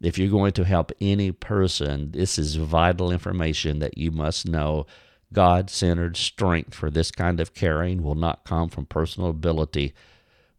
If 0.00 0.18
you're 0.18 0.30
going 0.30 0.52
to 0.52 0.64
help 0.64 0.90
any 1.00 1.32
person, 1.32 2.12
this 2.12 2.38
is 2.38 2.56
vital 2.56 3.12
information 3.12 3.78
that 3.80 3.98
you 3.98 4.10
must 4.10 4.48
know 4.48 4.86
God 5.32 5.70
centered 5.70 6.16
strength 6.16 6.74
for 6.74 6.90
this 6.90 7.10
kind 7.10 7.40
of 7.40 7.54
caring 7.54 8.02
will 8.02 8.14
not 8.14 8.44
come 8.44 8.68
from 8.68 8.86
personal 8.86 9.30
ability, 9.30 9.94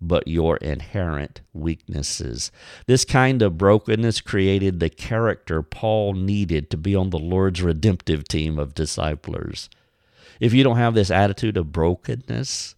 but 0.08 0.28
your 0.28 0.58
inherent 0.58 1.42
weaknesses. 1.54 2.52
This 2.86 3.06
kind 3.06 3.42
of 3.42 3.58
brokenness 3.58 4.22
created 4.22 4.80
the 4.80 4.90
character 4.90 5.62
Paul 5.62 6.14
needed 6.14 6.70
to 6.70 6.78
be 6.78 6.96
on 6.96 7.10
the 7.10 7.20
Lord's 7.20 7.62
redemptive 7.62 8.28
team 8.28 8.60
of 8.60 8.76
disciplers. 8.76 9.70
If 10.40 10.54
you 10.54 10.64
don't 10.64 10.78
have 10.78 10.94
this 10.94 11.12
attitude 11.12 11.58
of 11.58 11.72
brokenness, 11.72 12.76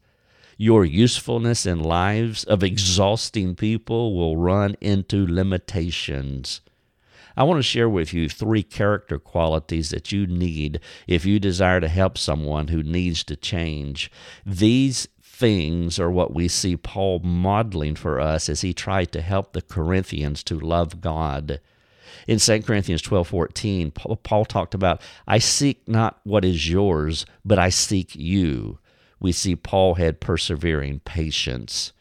your 0.58 0.86
usefulness 0.86 1.66
in 1.66 1.80
lives 1.84 2.44
of 2.44 2.64
exhausting 2.64 3.56
people 3.56 4.16
will 4.16 4.38
run 4.38 4.76
into 4.80 5.28
limitations. 5.28 6.62
I 7.38 7.44
want 7.44 7.60
to 7.60 7.64
share 7.64 7.90
with 7.90 8.14
you 8.14 8.30
three 8.30 8.64
character 8.64 9.20
qualities 9.20 9.90
that 9.90 10.12
you 10.12 10.26
need 10.26 10.80
if 11.08 11.26
you 11.26 11.40
desire 11.40 11.82
to 11.82 11.90
help 11.90 12.18
someone 12.18 12.70
who 12.70 12.82
needs 12.82 13.24
to 13.26 13.36
change. 13.36 14.10
These 14.46 15.10
things 15.36 16.00
are 16.00 16.10
what 16.10 16.34
we 16.34 16.48
see 16.48 16.78
Paul 16.78 17.20
modeling 17.20 17.96
for 17.96 18.20
us 18.20 18.48
as 18.48 18.62
he 18.62 18.74
tried 18.74 19.12
to 19.12 19.22
help 19.22 19.52
the 19.52 19.62
Corinthians 19.62 20.44
to 20.44 20.60
love 20.60 21.02
God. 21.02 21.60
In 22.28 22.40
2 22.40 22.62
Corinthians 22.62 23.02
12 23.02 23.28
14, 23.28 23.92
Paul 23.92 24.46
talked 24.46 24.74
about, 24.74 25.02
I 25.28 25.40
seek 25.40 25.88
not 25.88 26.20
what 26.24 26.46
is 26.46 26.70
yours, 26.70 27.26
but 27.44 27.60
I 27.60 27.70
seek 27.70 28.16
you. 28.16 28.80
We 29.20 29.32
see 29.32 29.56
Paul 29.56 29.96
had 29.96 30.22
persevering 30.22 31.02
patience. 31.02 31.92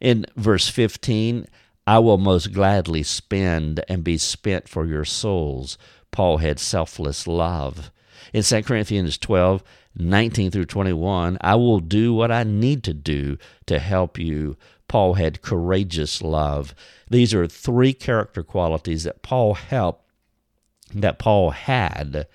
In 0.00 0.24
verse 0.36 0.68
15, 0.68 1.46
I 1.86 1.98
will 1.98 2.18
most 2.18 2.52
gladly 2.52 3.02
spend 3.02 3.84
and 3.88 4.02
be 4.02 4.16
spent 4.16 4.68
for 4.68 4.86
your 4.86 5.04
souls. 5.04 5.76
Paul 6.10 6.38
had 6.38 6.58
selfless 6.58 7.26
love. 7.26 7.90
In 8.32 8.42
2 8.42 8.62
Corinthians 8.62 9.18
12, 9.18 9.62
19 9.96 10.50
through 10.50 10.66
21, 10.66 11.38
I 11.40 11.54
will 11.56 11.80
do 11.80 12.14
what 12.14 12.30
I 12.30 12.44
need 12.44 12.84
to 12.84 12.94
do 12.94 13.36
to 13.66 13.78
help 13.78 14.18
you. 14.18 14.56
Paul 14.88 15.14
had 15.14 15.42
courageous 15.42 16.22
love. 16.22 16.74
These 17.08 17.34
are 17.34 17.46
three 17.46 17.92
character 17.92 18.42
qualities 18.42 19.04
that 19.04 19.22
Paul 19.22 19.54
helped 19.54 20.04
that 20.94 21.18
Paul 21.18 21.50
had 21.50 22.26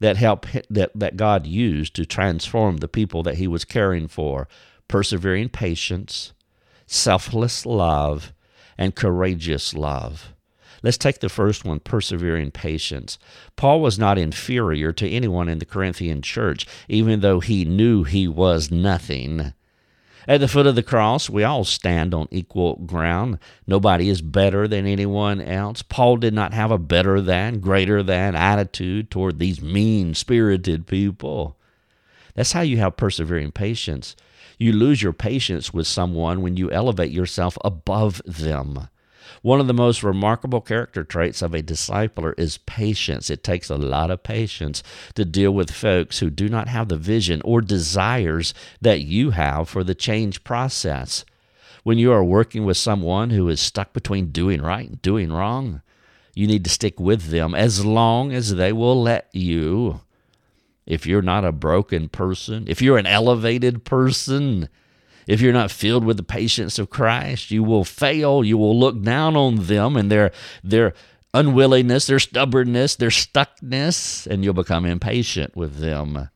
that 0.00 0.16
help 0.16 0.46
that, 0.70 0.92
that 0.94 1.16
God 1.16 1.46
used 1.46 1.94
to 1.96 2.06
transform 2.06 2.76
the 2.78 2.88
people 2.88 3.22
that 3.24 3.36
he 3.36 3.48
was 3.48 3.64
caring 3.64 4.08
for. 4.08 4.48
Persevering 4.86 5.50
patience, 5.50 6.32
selfless 6.86 7.66
love, 7.66 8.32
and 8.78 8.94
courageous 8.94 9.74
love. 9.74 10.32
Let's 10.82 10.98
take 10.98 11.20
the 11.20 11.28
first 11.28 11.64
one 11.64 11.80
persevering 11.80 12.52
patience. 12.52 13.18
Paul 13.56 13.80
was 13.80 13.98
not 13.98 14.18
inferior 14.18 14.92
to 14.92 15.08
anyone 15.08 15.48
in 15.48 15.58
the 15.58 15.64
Corinthian 15.64 16.22
church, 16.22 16.66
even 16.88 17.20
though 17.20 17.40
he 17.40 17.64
knew 17.64 18.04
he 18.04 18.28
was 18.28 18.70
nothing. 18.70 19.52
At 20.28 20.40
the 20.40 20.48
foot 20.48 20.66
of 20.66 20.74
the 20.74 20.82
cross, 20.82 21.30
we 21.30 21.42
all 21.42 21.64
stand 21.64 22.12
on 22.12 22.28
equal 22.30 22.76
ground. 22.76 23.38
Nobody 23.66 24.10
is 24.10 24.20
better 24.20 24.68
than 24.68 24.86
anyone 24.86 25.40
else. 25.40 25.82
Paul 25.82 26.18
did 26.18 26.34
not 26.34 26.52
have 26.52 26.70
a 26.70 26.76
better 26.76 27.22
than, 27.22 27.60
greater 27.60 28.02
than 28.02 28.36
attitude 28.36 29.10
toward 29.10 29.38
these 29.38 29.62
mean 29.62 30.12
spirited 30.12 30.86
people. 30.86 31.56
That's 32.34 32.52
how 32.52 32.60
you 32.60 32.76
have 32.76 32.98
persevering 32.98 33.52
patience. 33.52 34.14
You 34.58 34.72
lose 34.72 35.02
your 35.02 35.14
patience 35.14 35.72
with 35.72 35.86
someone 35.86 36.42
when 36.42 36.58
you 36.58 36.70
elevate 36.70 37.10
yourself 37.10 37.56
above 37.64 38.20
them. 38.26 38.88
One 39.42 39.60
of 39.60 39.66
the 39.66 39.74
most 39.74 40.02
remarkable 40.02 40.60
character 40.60 41.04
traits 41.04 41.42
of 41.42 41.54
a 41.54 41.62
discipler 41.62 42.34
is 42.38 42.58
patience. 42.58 43.30
It 43.30 43.44
takes 43.44 43.70
a 43.70 43.76
lot 43.76 44.10
of 44.10 44.22
patience 44.22 44.82
to 45.14 45.24
deal 45.24 45.52
with 45.52 45.70
folks 45.70 46.18
who 46.18 46.30
do 46.30 46.48
not 46.48 46.68
have 46.68 46.88
the 46.88 46.96
vision 46.96 47.40
or 47.44 47.60
desires 47.60 48.54
that 48.80 49.00
you 49.00 49.30
have 49.30 49.68
for 49.68 49.84
the 49.84 49.94
change 49.94 50.44
process. 50.44 51.24
When 51.84 51.98
you 51.98 52.12
are 52.12 52.24
working 52.24 52.64
with 52.64 52.76
someone 52.76 53.30
who 53.30 53.48
is 53.48 53.60
stuck 53.60 53.92
between 53.92 54.30
doing 54.30 54.60
right 54.60 54.88
and 54.88 55.02
doing 55.02 55.32
wrong, 55.32 55.82
you 56.34 56.46
need 56.46 56.64
to 56.64 56.70
stick 56.70 57.00
with 57.00 57.30
them 57.30 57.54
as 57.54 57.84
long 57.84 58.32
as 58.32 58.54
they 58.54 58.72
will 58.72 59.00
let 59.00 59.28
you 59.32 60.00
if 60.88 61.06
you're 61.06 61.22
not 61.22 61.44
a 61.44 61.52
broken 61.52 62.08
person, 62.08 62.64
if 62.66 62.80
you're 62.80 62.96
an 62.96 63.06
elevated 63.06 63.84
person, 63.84 64.68
if 65.28 65.42
you're 65.42 65.52
not 65.52 65.70
filled 65.70 66.04
with 66.04 66.16
the 66.16 66.22
patience 66.22 66.78
of 66.78 66.88
Christ, 66.88 67.50
you 67.50 67.62
will 67.62 67.84
fail. 67.84 68.42
You 68.42 68.56
will 68.56 68.76
look 68.76 69.02
down 69.02 69.36
on 69.36 69.66
them 69.66 69.94
and 69.94 70.10
their 70.10 70.32
their 70.64 70.94
unwillingness, 71.34 72.06
their 72.06 72.18
stubbornness, 72.18 72.96
their 72.96 73.10
stuckness, 73.10 74.26
and 74.26 74.42
you'll 74.42 74.54
become 74.54 74.86
impatient 74.86 75.54
with 75.54 75.76
them. 75.76 76.30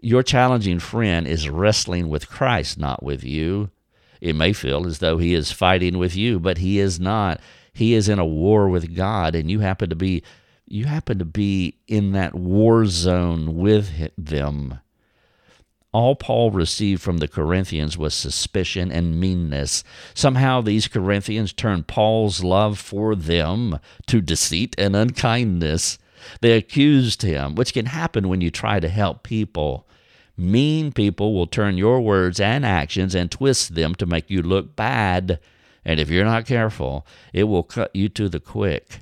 Your 0.00 0.24
challenging 0.24 0.80
friend 0.80 1.28
is 1.28 1.48
wrestling 1.48 2.08
with 2.08 2.28
Christ, 2.28 2.78
not 2.78 3.00
with 3.00 3.22
you. 3.22 3.70
It 4.20 4.34
may 4.34 4.52
feel 4.52 4.86
as 4.86 4.98
though 4.98 5.18
he 5.18 5.32
is 5.32 5.52
fighting 5.52 5.96
with 5.96 6.16
you, 6.16 6.40
but 6.40 6.58
he 6.58 6.80
is 6.80 6.98
not. 6.98 7.40
He 7.72 7.94
is 7.94 8.08
in 8.08 8.18
a 8.18 8.26
war 8.26 8.68
with 8.68 8.96
God, 8.96 9.36
and 9.36 9.48
you 9.48 9.60
happen 9.60 9.88
to 9.88 9.96
be 9.96 10.24
you 10.66 10.86
happen 10.86 11.20
to 11.20 11.24
be 11.24 11.78
in 11.86 12.10
that 12.12 12.34
war 12.34 12.86
zone 12.86 13.54
with 13.56 14.10
them. 14.18 14.80
All 15.92 16.14
Paul 16.14 16.52
received 16.52 17.02
from 17.02 17.18
the 17.18 17.26
Corinthians 17.26 17.98
was 17.98 18.14
suspicion 18.14 18.92
and 18.92 19.18
meanness. 19.18 19.82
Somehow 20.14 20.60
these 20.60 20.86
Corinthians 20.86 21.52
turned 21.52 21.88
Paul's 21.88 22.44
love 22.44 22.78
for 22.78 23.16
them 23.16 23.80
to 24.06 24.20
deceit 24.20 24.76
and 24.78 24.94
unkindness. 24.94 25.98
They 26.42 26.52
accused 26.52 27.22
him, 27.22 27.56
which 27.56 27.72
can 27.72 27.86
happen 27.86 28.28
when 28.28 28.40
you 28.40 28.50
try 28.50 28.78
to 28.78 28.88
help 28.88 29.24
people. 29.24 29.88
Mean 30.36 30.92
people 30.92 31.34
will 31.34 31.48
turn 31.48 31.76
your 31.76 32.00
words 32.00 32.38
and 32.38 32.64
actions 32.64 33.14
and 33.14 33.30
twist 33.30 33.74
them 33.74 33.96
to 33.96 34.06
make 34.06 34.30
you 34.30 34.42
look 34.42 34.76
bad. 34.76 35.40
And 35.84 35.98
if 35.98 36.08
you're 36.08 36.24
not 36.24 36.46
careful, 36.46 37.04
it 37.32 37.44
will 37.44 37.64
cut 37.64 37.94
you 37.94 38.08
to 38.10 38.28
the 38.28 38.40
quick. 38.40 39.00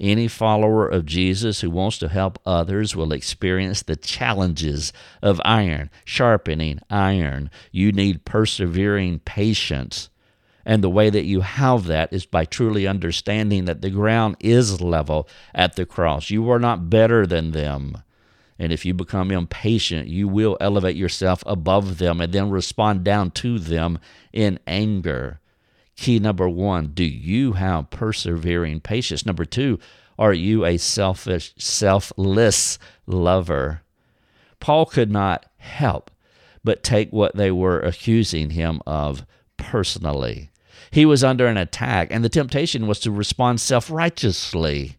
Any 0.00 0.28
follower 0.28 0.86
of 0.86 1.06
Jesus 1.06 1.60
who 1.60 1.70
wants 1.70 1.98
to 1.98 2.08
help 2.08 2.38
others 2.46 2.94
will 2.94 3.12
experience 3.12 3.82
the 3.82 3.96
challenges 3.96 4.92
of 5.22 5.40
iron, 5.44 5.90
sharpening 6.04 6.78
iron. 6.88 7.50
You 7.72 7.90
need 7.90 8.24
persevering 8.24 9.20
patience. 9.20 10.08
And 10.64 10.84
the 10.84 10.90
way 10.90 11.10
that 11.10 11.24
you 11.24 11.40
have 11.40 11.86
that 11.86 12.12
is 12.12 12.26
by 12.26 12.44
truly 12.44 12.86
understanding 12.86 13.64
that 13.64 13.80
the 13.80 13.90
ground 13.90 14.36
is 14.38 14.80
level 14.80 15.28
at 15.52 15.74
the 15.74 15.86
cross. 15.86 16.30
You 16.30 16.48
are 16.50 16.60
not 16.60 16.90
better 16.90 17.26
than 17.26 17.50
them. 17.50 18.02
And 18.58 18.72
if 18.72 18.84
you 18.84 18.92
become 18.94 19.30
impatient, 19.30 20.08
you 20.08 20.28
will 20.28 20.56
elevate 20.60 20.96
yourself 20.96 21.42
above 21.46 21.98
them 21.98 22.20
and 22.20 22.32
then 22.32 22.50
respond 22.50 23.02
down 23.02 23.30
to 23.32 23.58
them 23.58 23.98
in 24.32 24.58
anger. 24.66 25.40
Key 25.98 26.20
number 26.20 26.48
one 26.48 26.92
do 26.94 27.02
you 27.02 27.54
have 27.54 27.90
persevering 27.90 28.80
patience? 28.80 29.26
Number 29.26 29.44
two, 29.44 29.80
are 30.16 30.32
you 30.32 30.64
a 30.64 30.76
selfish, 30.76 31.52
selfless 31.58 32.78
lover? 33.06 33.82
Paul 34.60 34.86
could 34.86 35.10
not 35.10 35.46
help 35.56 36.12
but 36.62 36.84
take 36.84 37.12
what 37.12 37.34
they 37.34 37.50
were 37.50 37.80
accusing 37.80 38.50
him 38.50 38.80
of 38.86 39.26
personally. 39.56 40.50
He 40.92 41.04
was 41.04 41.24
under 41.24 41.48
an 41.48 41.56
attack, 41.56 42.08
and 42.12 42.24
the 42.24 42.28
temptation 42.28 42.86
was 42.86 43.00
to 43.00 43.10
respond 43.10 43.60
self 43.60 43.90
righteously. 43.90 44.98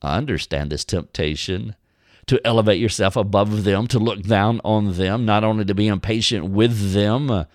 I 0.00 0.16
understand 0.16 0.70
this 0.70 0.84
temptation 0.84 1.76
to 2.26 2.44
elevate 2.46 2.80
yourself 2.80 3.16
above 3.16 3.64
them, 3.64 3.86
to 3.88 3.98
look 3.98 4.22
down 4.22 4.62
on 4.64 4.94
them, 4.94 5.26
not 5.26 5.44
only 5.44 5.66
to 5.66 5.74
be 5.74 5.88
impatient 5.88 6.46
with 6.46 6.94
them 6.94 7.46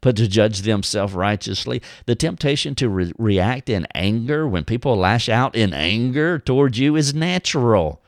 but 0.00 0.16
to 0.16 0.28
judge 0.28 0.62
them 0.62 0.82
self 0.82 1.14
righteously. 1.14 1.82
The 2.06 2.14
temptation 2.14 2.74
to 2.76 2.88
re- 2.88 3.12
react 3.18 3.68
in 3.68 3.86
anger 3.94 4.46
when 4.46 4.64
people 4.64 4.96
lash 4.96 5.28
out 5.28 5.54
in 5.54 5.72
anger 5.72 6.38
towards 6.38 6.78
you 6.78 6.96
is 6.96 7.14
natural, 7.14 8.02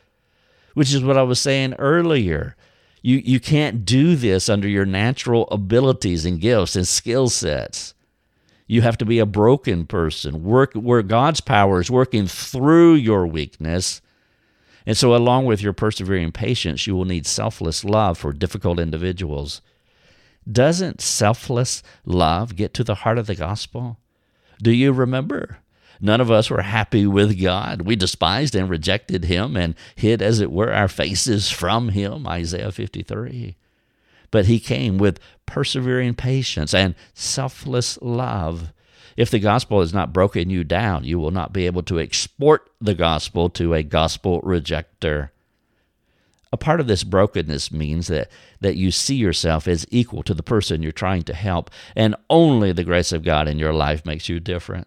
which 0.74 0.92
is 0.92 1.02
what 1.02 1.18
I 1.18 1.22
was 1.22 1.40
saying 1.40 1.74
earlier. 1.74 2.56
You, 3.02 3.18
you 3.18 3.40
can't 3.40 3.84
do 3.84 4.14
this 4.14 4.48
under 4.48 4.68
your 4.68 4.86
natural 4.86 5.48
abilities 5.50 6.24
and 6.24 6.40
gifts 6.40 6.76
and 6.76 6.86
skill 6.86 7.28
sets. 7.28 7.94
You 8.68 8.82
have 8.82 8.96
to 8.98 9.04
be 9.04 9.18
a 9.18 9.26
broken 9.26 9.86
person, 9.86 10.44
work 10.44 10.72
where 10.74 11.02
God's 11.02 11.40
power 11.40 11.80
is 11.80 11.90
working 11.90 12.26
through 12.26 12.94
your 12.94 13.26
weakness. 13.26 14.00
And 14.86 14.96
so, 14.96 15.14
along 15.14 15.46
with 15.46 15.60
your 15.60 15.72
persevering 15.72 16.32
patience, 16.32 16.86
you 16.86 16.96
will 16.96 17.04
need 17.04 17.26
selfless 17.26 17.84
love 17.84 18.18
for 18.18 18.32
difficult 18.32 18.78
individuals. 18.78 19.60
Doesn't 20.50 21.00
selfless 21.00 21.82
love 22.04 22.56
get 22.56 22.74
to 22.74 22.84
the 22.84 22.96
heart 22.96 23.18
of 23.18 23.26
the 23.26 23.34
gospel? 23.34 23.98
Do 24.60 24.72
you 24.72 24.92
remember? 24.92 25.58
None 26.00 26.20
of 26.20 26.32
us 26.32 26.50
were 26.50 26.62
happy 26.62 27.06
with 27.06 27.40
God. 27.40 27.82
We 27.82 27.94
despised 27.94 28.56
and 28.56 28.68
rejected 28.68 29.24
Him 29.24 29.56
and 29.56 29.76
hid, 29.94 30.20
as 30.20 30.40
it 30.40 30.50
were, 30.50 30.72
our 30.72 30.88
faces 30.88 31.48
from 31.48 31.90
Him, 31.90 32.26
Isaiah 32.26 32.72
53. 32.72 33.56
But 34.32 34.46
He 34.46 34.58
came 34.58 34.98
with 34.98 35.20
persevering 35.46 36.14
patience 36.14 36.74
and 36.74 36.96
selfless 37.14 38.00
love. 38.02 38.72
If 39.16 39.30
the 39.30 39.38
gospel 39.38 39.80
has 39.80 39.94
not 39.94 40.12
broken 40.12 40.50
you 40.50 40.64
down, 40.64 41.04
you 41.04 41.20
will 41.20 41.30
not 41.30 41.52
be 41.52 41.66
able 41.66 41.82
to 41.84 42.00
export 42.00 42.68
the 42.80 42.94
gospel 42.94 43.48
to 43.50 43.74
a 43.74 43.84
gospel 43.84 44.40
rejecter. 44.42 45.30
A 46.52 46.58
part 46.58 46.80
of 46.80 46.86
this 46.86 47.02
brokenness 47.02 47.72
means 47.72 48.08
that, 48.08 48.30
that 48.60 48.76
you 48.76 48.90
see 48.90 49.14
yourself 49.14 49.66
as 49.66 49.86
equal 49.90 50.22
to 50.24 50.34
the 50.34 50.42
person 50.42 50.82
you're 50.82 50.92
trying 50.92 51.22
to 51.22 51.34
help, 51.34 51.70
and 51.96 52.14
only 52.28 52.72
the 52.72 52.84
grace 52.84 53.10
of 53.10 53.24
God 53.24 53.48
in 53.48 53.58
your 53.58 53.72
life 53.72 54.04
makes 54.04 54.28
you 54.28 54.38
different. 54.38 54.86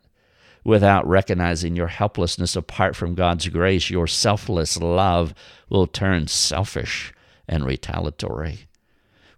Without 0.64 1.08
recognizing 1.08 1.76
your 1.76 1.88
helplessness 1.88 2.56
apart 2.56 2.96
from 2.96 3.16
God's 3.16 3.48
grace, 3.50 3.90
your 3.90 4.08
selfless 4.08 4.78
love 4.78 5.34
will 5.70 5.88
turn 5.88 6.28
selfish 6.28 7.14
and 7.48 7.66
retaliatory. 7.66 8.68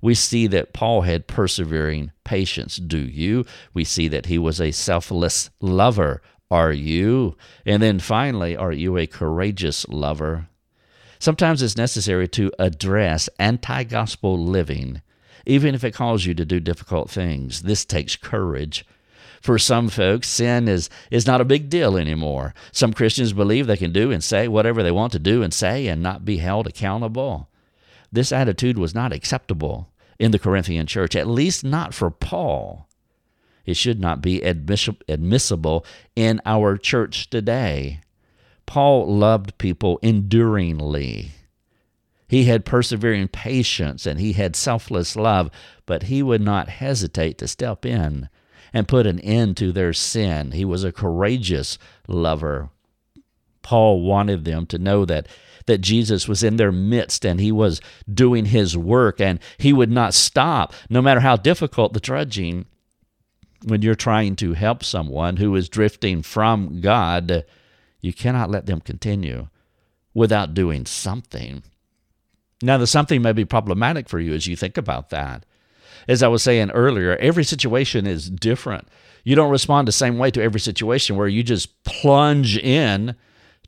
We 0.02 0.14
see 0.14 0.48
that 0.48 0.74
Paul 0.74 1.02
had 1.02 1.28
persevering 1.28 2.12
patience. 2.24 2.78
Do 2.78 3.00
you? 3.00 3.46
We 3.74 3.84
see 3.84 4.08
that 4.10 4.28
he 4.28 4.38
was 4.38 4.62
a 4.62 4.72
selfless 4.72 5.50
lover 5.60 6.22
Are 6.50 6.72
you? 6.72 7.36
And 7.66 7.82
then 7.82 8.00
finally, 8.00 8.56
are 8.56 8.72
you 8.72 8.98
a 8.98 9.06
courageous 9.06 9.86
lover? 9.90 10.48
Sometimes 11.20 11.62
it's 11.62 11.78
necessary 11.78 12.28
to 12.30 12.52
address 12.60 13.30
anti 13.40 13.84
gospel 13.84 14.38
living, 14.38 15.02
even 15.46 15.76
if 15.76 15.84
it 15.84 15.94
calls 15.94 16.26
you 16.26 16.34
to 16.36 16.46
do 16.46 16.60
difficult 16.60 17.10
things. 17.10 17.64
This 17.64 17.86
takes 17.86 18.16
courage. 18.16 18.86
For 19.42 19.60
some 19.60 19.90
folks, 19.90 20.28
sin 20.28 20.68
is, 20.68 20.90
is 21.12 21.28
not 21.28 21.42
a 21.42 21.46
big 21.46 21.70
deal 21.70 21.98
anymore. 21.98 22.54
Some 22.72 22.94
Christians 22.94 23.34
believe 23.34 23.68
they 23.68 23.78
can 23.78 23.92
do 23.92 24.12
and 24.12 24.24
say 24.24 24.48
whatever 24.48 24.82
they 24.82 24.92
want 24.92 25.12
to 25.14 25.20
do 25.20 25.44
and 25.44 25.54
say 25.54 25.88
and 25.88 26.02
not 26.02 26.26
be 26.26 26.38
held 26.38 26.68
accountable. 26.68 27.50
This 28.12 28.32
attitude 28.32 28.78
was 28.78 28.96
not 28.96 29.14
acceptable 29.14 29.90
in 30.20 30.32
the 30.32 30.40
Corinthian 30.40 30.88
church, 30.88 31.16
at 31.16 31.28
least 31.28 31.64
not 31.64 31.94
for 31.94 32.10
Paul. 32.10 32.88
It 33.66 33.76
should 33.76 34.00
not 34.00 34.22
be 34.22 34.42
admissible 34.42 35.86
in 36.16 36.42
our 36.46 36.78
church 36.78 37.30
today. 37.30 38.00
Paul 38.68 39.08
loved 39.08 39.58
people 39.58 39.98
enduringly. 40.04 41.32
He 42.28 42.44
had 42.44 42.66
persevering 42.66 43.30
patience 43.30 44.06
and 44.06 44.20
he 44.20 44.34
had 44.34 44.56
selfless 44.56 45.16
love, 45.16 45.50
but 45.86 46.04
he 46.04 46.22
would 46.22 46.42
not 46.42 46.70
hesitate 46.70 47.38
to 47.40 47.48
step 47.48 47.86
in 47.86 48.30
and 48.74 48.88
put 48.88 49.08
an 49.08 49.20
end 49.22 49.58
to 49.58 49.72
their 49.72 49.94
sin. 49.94 50.52
He 50.52 50.66
was 50.66 50.84
a 50.84 50.92
courageous 50.92 51.80
lover. 52.08 52.70
Paul 53.64 54.02
wanted 54.02 54.46
them 54.46 54.66
to 54.68 54.78
know 54.78 55.06
that 55.06 55.28
that 55.66 55.82
Jesus 55.82 56.30
was 56.30 56.44
in 56.44 56.56
their 56.56 56.72
midst 56.72 57.26
and 57.26 57.42
he 57.42 57.52
was 57.52 57.82
doing 58.12 58.46
his 58.46 58.78
work 58.78 59.20
and 59.20 59.38
he 59.58 59.74
would 59.74 59.92
not 59.92 60.14
stop 60.14 60.74
no 60.90 61.02
matter 61.02 61.20
how 61.20 61.36
difficult 61.36 61.92
the 61.92 62.00
trudging 62.00 62.66
when 63.66 63.82
you're 63.82 63.96
trying 63.96 64.38
to 64.38 64.54
help 64.54 64.84
someone 64.84 65.36
who 65.38 65.54
is 65.56 65.68
drifting 65.68 66.22
from 66.22 66.80
God 66.80 67.44
you 68.08 68.14
cannot 68.14 68.50
let 68.50 68.66
them 68.66 68.82
continue 68.82 69.48
without 70.14 70.54
doing 70.54 70.86
something 70.86 71.62
now 72.64 72.78
the 72.78 72.88
something 72.88 73.22
may 73.22 73.34
be 73.34 73.46
problematic 73.46 74.10
for 74.10 74.20
you 74.20 74.34
as 74.34 74.48
you 74.48 74.56
think 74.56 74.78
about 74.78 75.10
that 75.12 75.46
as 76.08 76.24
I 76.24 76.28
was 76.28 76.44
saying 76.44 76.72
earlier, 76.72 77.18
every 77.18 77.44
situation 77.44 78.08
is 78.08 78.30
different. 78.30 78.88
You 79.24 79.36
don't 79.36 79.52
respond 79.52 79.88
the 79.88 79.94
same 79.94 80.18
way 80.18 80.32
to 80.32 80.42
every 80.42 80.60
situation 80.60 81.18
where 81.18 81.28
you 81.28 81.44
just 81.44 81.84
plunge 81.84 82.58
in 82.58 83.16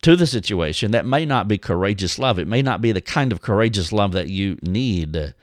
to 0.01 0.15
the 0.15 0.27
situation. 0.27 0.91
That 0.91 1.05
may 1.05 1.25
not 1.25 1.47
be 1.47 1.57
courageous 1.57 2.17
love. 2.17 2.39
It 2.39 2.47
may 2.47 2.61
not 2.61 2.81
be 2.81 2.91
the 2.93 3.01
kind 3.01 3.31
of 3.31 3.41
courageous 3.41 3.91
love 3.91 4.13
that 4.13 4.29
you 4.29 4.57
need. 4.61 5.33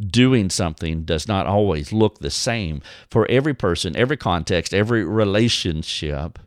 Doing 0.00 0.48
something 0.48 1.04
does 1.04 1.28
not 1.28 1.46
always 1.46 1.92
look 1.92 2.20
the 2.20 2.30
same 2.30 2.80
for 3.10 3.30
every 3.30 3.52
person, 3.52 3.94
every 3.94 4.16
context, 4.16 4.72
every 4.72 5.04
relationship. 5.04 6.38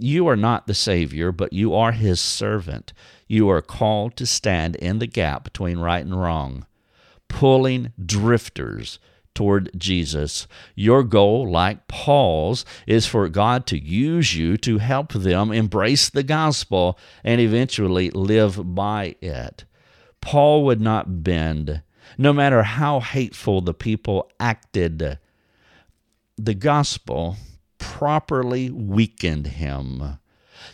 You 0.00 0.28
are 0.28 0.36
not 0.36 0.66
the 0.66 0.74
Savior, 0.74 1.32
but 1.32 1.52
you 1.52 1.74
are 1.74 1.92
His 1.92 2.20
servant. 2.20 2.92
You 3.26 3.48
are 3.50 3.62
called 3.62 4.16
to 4.16 4.26
stand 4.26 4.76
in 4.76 4.98
the 4.98 5.06
gap 5.06 5.44
between 5.44 5.78
right 5.78 6.04
and 6.04 6.20
wrong 6.20 6.66
pulling 7.34 7.92
drifters 8.04 9.00
toward 9.34 9.68
Jesus. 9.76 10.46
Your 10.76 11.02
goal, 11.02 11.50
like 11.50 11.88
Paul's, 11.88 12.64
is 12.86 13.06
for 13.06 13.28
God 13.28 13.66
to 13.66 13.78
use 13.78 14.36
you 14.36 14.56
to 14.58 14.78
help 14.78 15.12
them 15.12 15.50
embrace 15.50 16.08
the 16.08 16.22
gospel 16.22 16.96
and 17.24 17.40
eventually 17.40 18.10
live 18.10 18.74
by 18.74 19.16
it. 19.20 19.64
Paul 20.20 20.64
would 20.64 20.80
not 20.80 21.24
bend, 21.24 21.82
no 22.16 22.32
matter 22.32 22.62
how 22.62 23.00
hateful 23.00 23.60
the 23.60 23.74
people 23.74 24.30
acted. 24.38 25.18
The 26.38 26.54
gospel 26.54 27.36
properly 27.78 28.70
weakened 28.70 29.46
him 29.48 30.18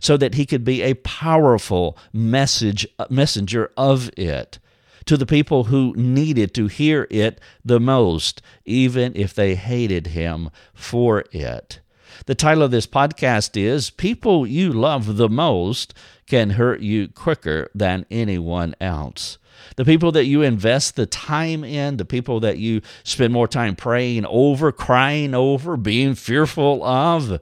so 0.01 0.17
that 0.17 0.35
he 0.35 0.47
could 0.47 0.65
be 0.65 0.83
a 0.83 0.95
powerful 0.95 1.97
message 2.13 2.87
messenger 3.09 3.71
of 3.77 4.11
it 4.17 4.59
to 5.07 5.17
the 5.17 5.27
people 5.27 5.65
who 5.65 5.95
needed 5.97 6.55
to 6.55 6.67
hear 6.67 7.07
it 7.11 7.41
the 7.65 7.81
most, 7.81 8.43
even 8.65 9.13
if 9.17 9.35
they 9.35 9.55
hated 9.55 10.09
him 10.09 10.51
for 10.75 11.25
it. 11.33 11.81
The 12.27 12.35
title 12.35 12.63
of 12.63 12.71
this 12.71 12.87
podcast 12.87 13.57
is 13.57 13.91
People 13.91 14.47
You 14.47 14.73
Love 14.73 15.17
the 15.17 15.29
Most 15.29 15.95
Can 16.27 16.51
Hurt 16.51 16.81
You 16.81 17.09
Quicker 17.09 17.71
Than 17.75 18.07
Anyone 18.11 18.75
Else. 18.81 19.39
The 19.77 19.85
people 19.85 20.13
that 20.13 20.27
you 20.27 20.43
invest 20.43 20.97
the 20.97 21.07
time 21.07 21.65
in, 21.65 21.97
the 21.97 22.05
people 22.05 22.41
that 22.41 22.59
you 22.59 22.83
spend 23.05 23.33
more 23.33 23.49
time 23.49 23.77
praying 23.77 24.27
over, 24.27 24.73
crying 24.73 25.35
over, 25.35 25.77
being 25.77 26.15
fearful 26.15 26.85
of, 26.85 27.41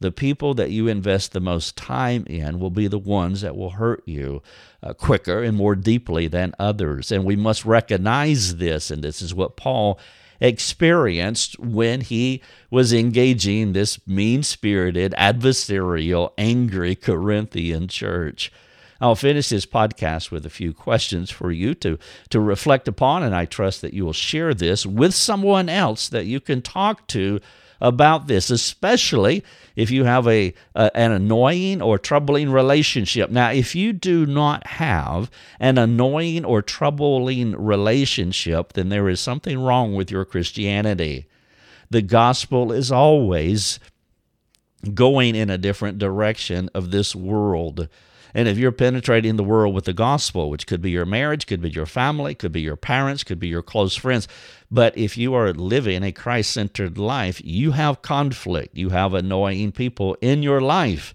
the 0.00 0.12
people 0.12 0.54
that 0.54 0.70
you 0.70 0.86
invest 0.86 1.32
the 1.32 1.40
most 1.40 1.76
time 1.76 2.24
in 2.26 2.60
will 2.60 2.70
be 2.70 2.86
the 2.86 2.98
ones 2.98 3.40
that 3.40 3.56
will 3.56 3.70
hurt 3.70 4.02
you 4.06 4.42
uh, 4.82 4.94
quicker 4.94 5.42
and 5.42 5.56
more 5.56 5.74
deeply 5.74 6.28
than 6.28 6.54
others. 6.58 7.10
And 7.10 7.24
we 7.24 7.36
must 7.36 7.64
recognize 7.64 8.56
this, 8.56 8.90
and 8.90 9.02
this 9.02 9.20
is 9.20 9.34
what 9.34 9.56
Paul 9.56 9.98
experienced 10.40 11.58
when 11.58 12.00
he 12.00 12.42
was 12.70 12.92
engaging 12.92 13.72
this 13.72 14.06
mean 14.06 14.42
spirited, 14.44 15.12
adversarial, 15.18 16.32
angry 16.38 16.94
Corinthian 16.94 17.88
church. 17.88 18.52
I'll 19.00 19.14
finish 19.14 19.48
this 19.48 19.66
podcast 19.66 20.30
with 20.30 20.44
a 20.44 20.50
few 20.50 20.72
questions 20.72 21.30
for 21.30 21.52
you 21.52 21.74
to, 21.76 21.98
to 22.30 22.40
reflect 22.40 22.88
upon, 22.88 23.22
and 23.22 23.34
I 23.34 23.44
trust 23.44 23.80
that 23.82 23.94
you 23.94 24.04
will 24.04 24.12
share 24.12 24.54
this 24.54 24.84
with 24.84 25.14
someone 25.14 25.68
else 25.68 26.08
that 26.08 26.26
you 26.26 26.40
can 26.40 26.62
talk 26.62 27.06
to 27.08 27.40
about 27.80 28.26
this, 28.26 28.50
especially 28.50 29.44
if 29.76 29.90
you 29.90 30.04
have 30.04 30.26
a, 30.26 30.52
a, 30.74 30.90
an 30.96 31.12
annoying 31.12 31.80
or 31.80 31.96
troubling 31.96 32.50
relationship. 32.50 33.30
Now, 33.30 33.52
if 33.52 33.74
you 33.74 33.92
do 33.92 34.26
not 34.26 34.66
have 34.66 35.30
an 35.60 35.78
annoying 35.78 36.44
or 36.44 36.60
troubling 36.60 37.52
relationship, 37.54 38.72
then 38.72 38.88
there 38.88 39.08
is 39.08 39.20
something 39.20 39.60
wrong 39.60 39.94
with 39.94 40.10
your 40.10 40.24
Christianity. 40.24 41.28
The 41.90 42.02
gospel 42.02 42.72
is 42.72 42.90
always 42.90 43.78
going 44.94 45.34
in 45.34 45.50
a 45.50 45.58
different 45.58 45.98
direction 45.98 46.68
of 46.74 46.90
this 46.90 47.14
world. 47.14 47.88
And 48.34 48.48
if 48.48 48.58
you're 48.58 48.72
penetrating 48.72 49.36
the 49.36 49.44
world 49.44 49.74
with 49.74 49.84
the 49.84 49.92
gospel, 49.92 50.50
which 50.50 50.66
could 50.66 50.82
be 50.82 50.90
your 50.90 51.06
marriage, 51.06 51.46
could 51.46 51.60
be 51.60 51.70
your 51.70 51.86
family, 51.86 52.34
could 52.34 52.52
be 52.52 52.60
your 52.60 52.76
parents, 52.76 53.24
could 53.24 53.40
be 53.40 53.48
your 53.48 53.62
close 53.62 53.96
friends, 53.96 54.28
but 54.70 54.96
if 54.96 55.16
you 55.16 55.34
are 55.34 55.52
living 55.52 56.02
a 56.02 56.12
Christ 56.12 56.52
centered 56.52 56.98
life, 56.98 57.40
you 57.44 57.72
have 57.72 58.02
conflict, 58.02 58.76
you 58.76 58.90
have 58.90 59.14
annoying 59.14 59.72
people 59.72 60.16
in 60.20 60.42
your 60.42 60.60
life. 60.60 61.14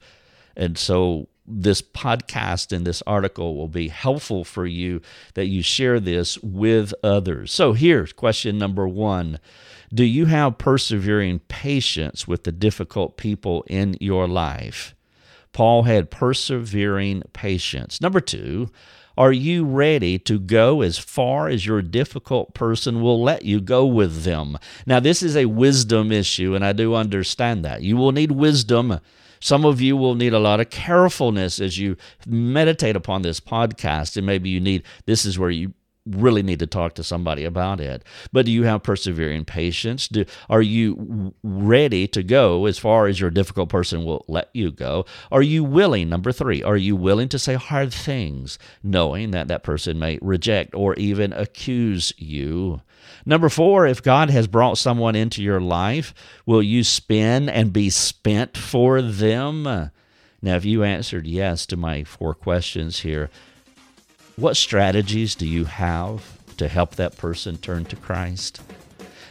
And 0.56 0.78
so 0.78 1.28
this 1.46 1.82
podcast 1.82 2.72
and 2.72 2.86
this 2.86 3.04
article 3.06 3.56
will 3.56 3.68
be 3.68 3.90
helpful 3.90 4.44
for 4.44 4.66
you 4.66 5.02
that 5.34 5.48
you 5.48 5.62
share 5.62 6.00
this 6.00 6.38
with 6.40 6.94
others. 7.04 7.52
So 7.52 7.74
here's 7.74 8.14
question 8.14 8.58
number 8.58 8.88
one 8.88 9.40
Do 9.94 10.04
you 10.04 10.26
have 10.26 10.58
persevering 10.58 11.40
patience 11.40 12.28
with 12.28 12.44
the 12.44 12.52
difficult 12.52 13.18
people 13.18 13.64
in 13.68 13.98
your 14.00 14.28
life? 14.28 14.96
Paul 15.54 15.84
had 15.84 16.12
persevering 16.12 17.24
patience. 17.32 18.02
Number 18.02 18.20
two, 18.20 18.70
are 19.16 19.32
you 19.32 19.64
ready 19.64 20.18
to 20.20 20.40
go 20.40 20.82
as 20.82 20.98
far 20.98 21.48
as 21.48 21.66
your 21.66 21.84
difficult 21.84 22.56
person 22.56 23.02
will 23.02 23.22
let 23.22 23.46
you 23.46 23.62
go 23.62 23.86
with 23.86 24.24
them? 24.24 24.58
Now, 24.88 25.00
this 25.00 25.22
is 25.22 25.38
a 25.38 25.46
wisdom 25.46 26.12
issue, 26.12 26.56
and 26.56 26.66
I 26.66 26.74
do 26.74 26.96
understand 26.96 27.64
that. 27.64 27.84
You 27.84 27.96
will 27.96 28.12
need 28.12 28.32
wisdom. 28.32 29.00
Some 29.40 29.66
of 29.66 29.80
you 29.80 29.96
will 29.96 30.16
need 30.16 30.34
a 30.34 30.40
lot 30.40 30.60
of 30.60 30.72
carefulness 30.72 31.60
as 31.60 31.78
you 31.78 31.96
meditate 32.26 32.96
upon 32.96 33.22
this 33.22 33.40
podcast, 33.40 34.18
and 34.18 34.26
maybe 34.26 34.50
you 34.50 34.60
need 34.60 34.84
this 35.06 35.26
is 35.26 35.38
where 35.38 35.52
you 35.52 35.74
really 36.06 36.44
need 36.44 36.60
to 36.60 36.68
talk 36.68 36.96
to 36.96 37.04
somebody 37.04 37.46
about 37.46 37.80
it. 37.80 38.04
But 38.32 38.46
do 38.46 38.52
you 38.52 38.64
have 38.64 38.84
persevering 38.84 39.46
patience? 39.46 40.08
Do, 40.08 40.26
are 40.50 40.62
you 40.62 41.34
ready 41.44 42.08
to 42.08 42.24
go 42.24 42.66
as 42.66 42.78
far 42.78 43.08
as 43.08 43.20
your 43.20 43.30
difficult 43.30 43.70
person 43.70 44.04
will 44.04 44.26
let 44.28 44.50
you 44.54 44.72
go? 44.72 45.06
Are 45.32 45.42
you 45.42 45.64
willing, 45.64 46.10
number 46.10 46.32
three, 46.32 46.62
are 46.62 46.78
you 46.78 46.96
willing 46.96 47.30
to 47.30 47.40
say 47.40 47.54
hard 47.56 47.94
things 47.94 48.60
knowing 48.84 49.32
that 49.32 49.48
that 49.48 49.64
person 49.64 49.98
may 49.98 50.20
reject 50.22 50.76
or 50.76 50.94
even 50.96 51.32
accuse 51.34 52.14
you? 52.18 52.82
Number 53.26 53.50
four, 53.50 53.86
if 53.86 54.04
God 54.04 54.30
has 54.30 54.48
brought 54.48 54.78
someone 54.78 55.16
into 55.16 55.42
your 55.42 55.62
life, 55.62 56.14
will 56.46 56.64
you 56.64 56.84
spend 56.84 57.50
and 57.50 57.72
be 57.72 57.90
spent 57.90 58.58
for 58.58 59.02
them? 59.02 59.64
Now, 59.64 60.56
if 60.56 60.66
you 60.66 60.84
answered 60.84 61.26
yes 61.26 61.66
to 61.68 61.78
my 61.78 62.04
four 62.04 62.34
questions 62.34 63.00
here, 63.00 63.30
what 64.36 64.58
strategies 64.58 65.36
do 65.36 65.46
you 65.46 65.66
have 65.66 66.38
to 66.58 66.68
help 66.68 66.96
that 66.96 67.18
person 67.18 67.58
turn 67.58 67.86
to 67.86 67.96
Christ? 67.96 68.62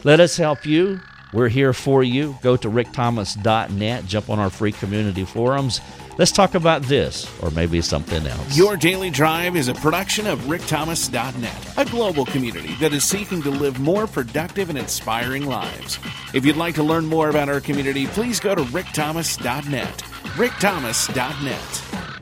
Let 0.05 0.21
us 0.21 0.37
help 0.37 0.67
you. 0.67 1.01
We're 1.33 1.49
here 1.49 1.73
for 1.73 2.03
you. 2.03 2.37
Go 2.43 2.57
to 2.57 2.69
rickthomas.net, 2.69 4.05
jump 4.07 4.29
on 4.29 4.39
our 4.39 4.51
free 4.51 4.73
community 4.73 5.25
forums. 5.25 5.81
Let's 6.19 6.31
talk 6.31 6.55
about 6.55 6.83
this 6.83 7.27
or 7.41 7.51
maybe 7.53 7.81
something 7.81 8.27
else. 8.27 8.57
Your 8.57 8.77
Daily 8.77 9.09
Drive 9.09 9.57
is 9.57 9.69
a 9.69 9.75
production 9.75 10.27
of 10.27 10.41
rickthomas.net, 10.41 11.79
a 11.79 11.87
global 11.87 12.27
community 12.27 12.75
that 12.75 12.93
is 12.93 13.03
seeking 13.03 13.41
to 13.43 13.51
live 13.51 13.81
more 13.81 14.07
productive 14.07 14.69
and 14.69 14.79
inspiring 14.79 15.47
lives. 15.47 15.99
If 16.35 16.45
you'd 16.45 16.57
like 16.57 16.75
to 16.75 16.83
learn 16.83 17.07
more 17.07 17.31
about 17.31 17.49
our 17.49 17.61
community, 17.61 18.07
please 18.09 18.41
go 18.41 18.55
to 18.55 18.63
rickthomas.net. 18.63 19.99
rickthomas.net. 20.37 22.22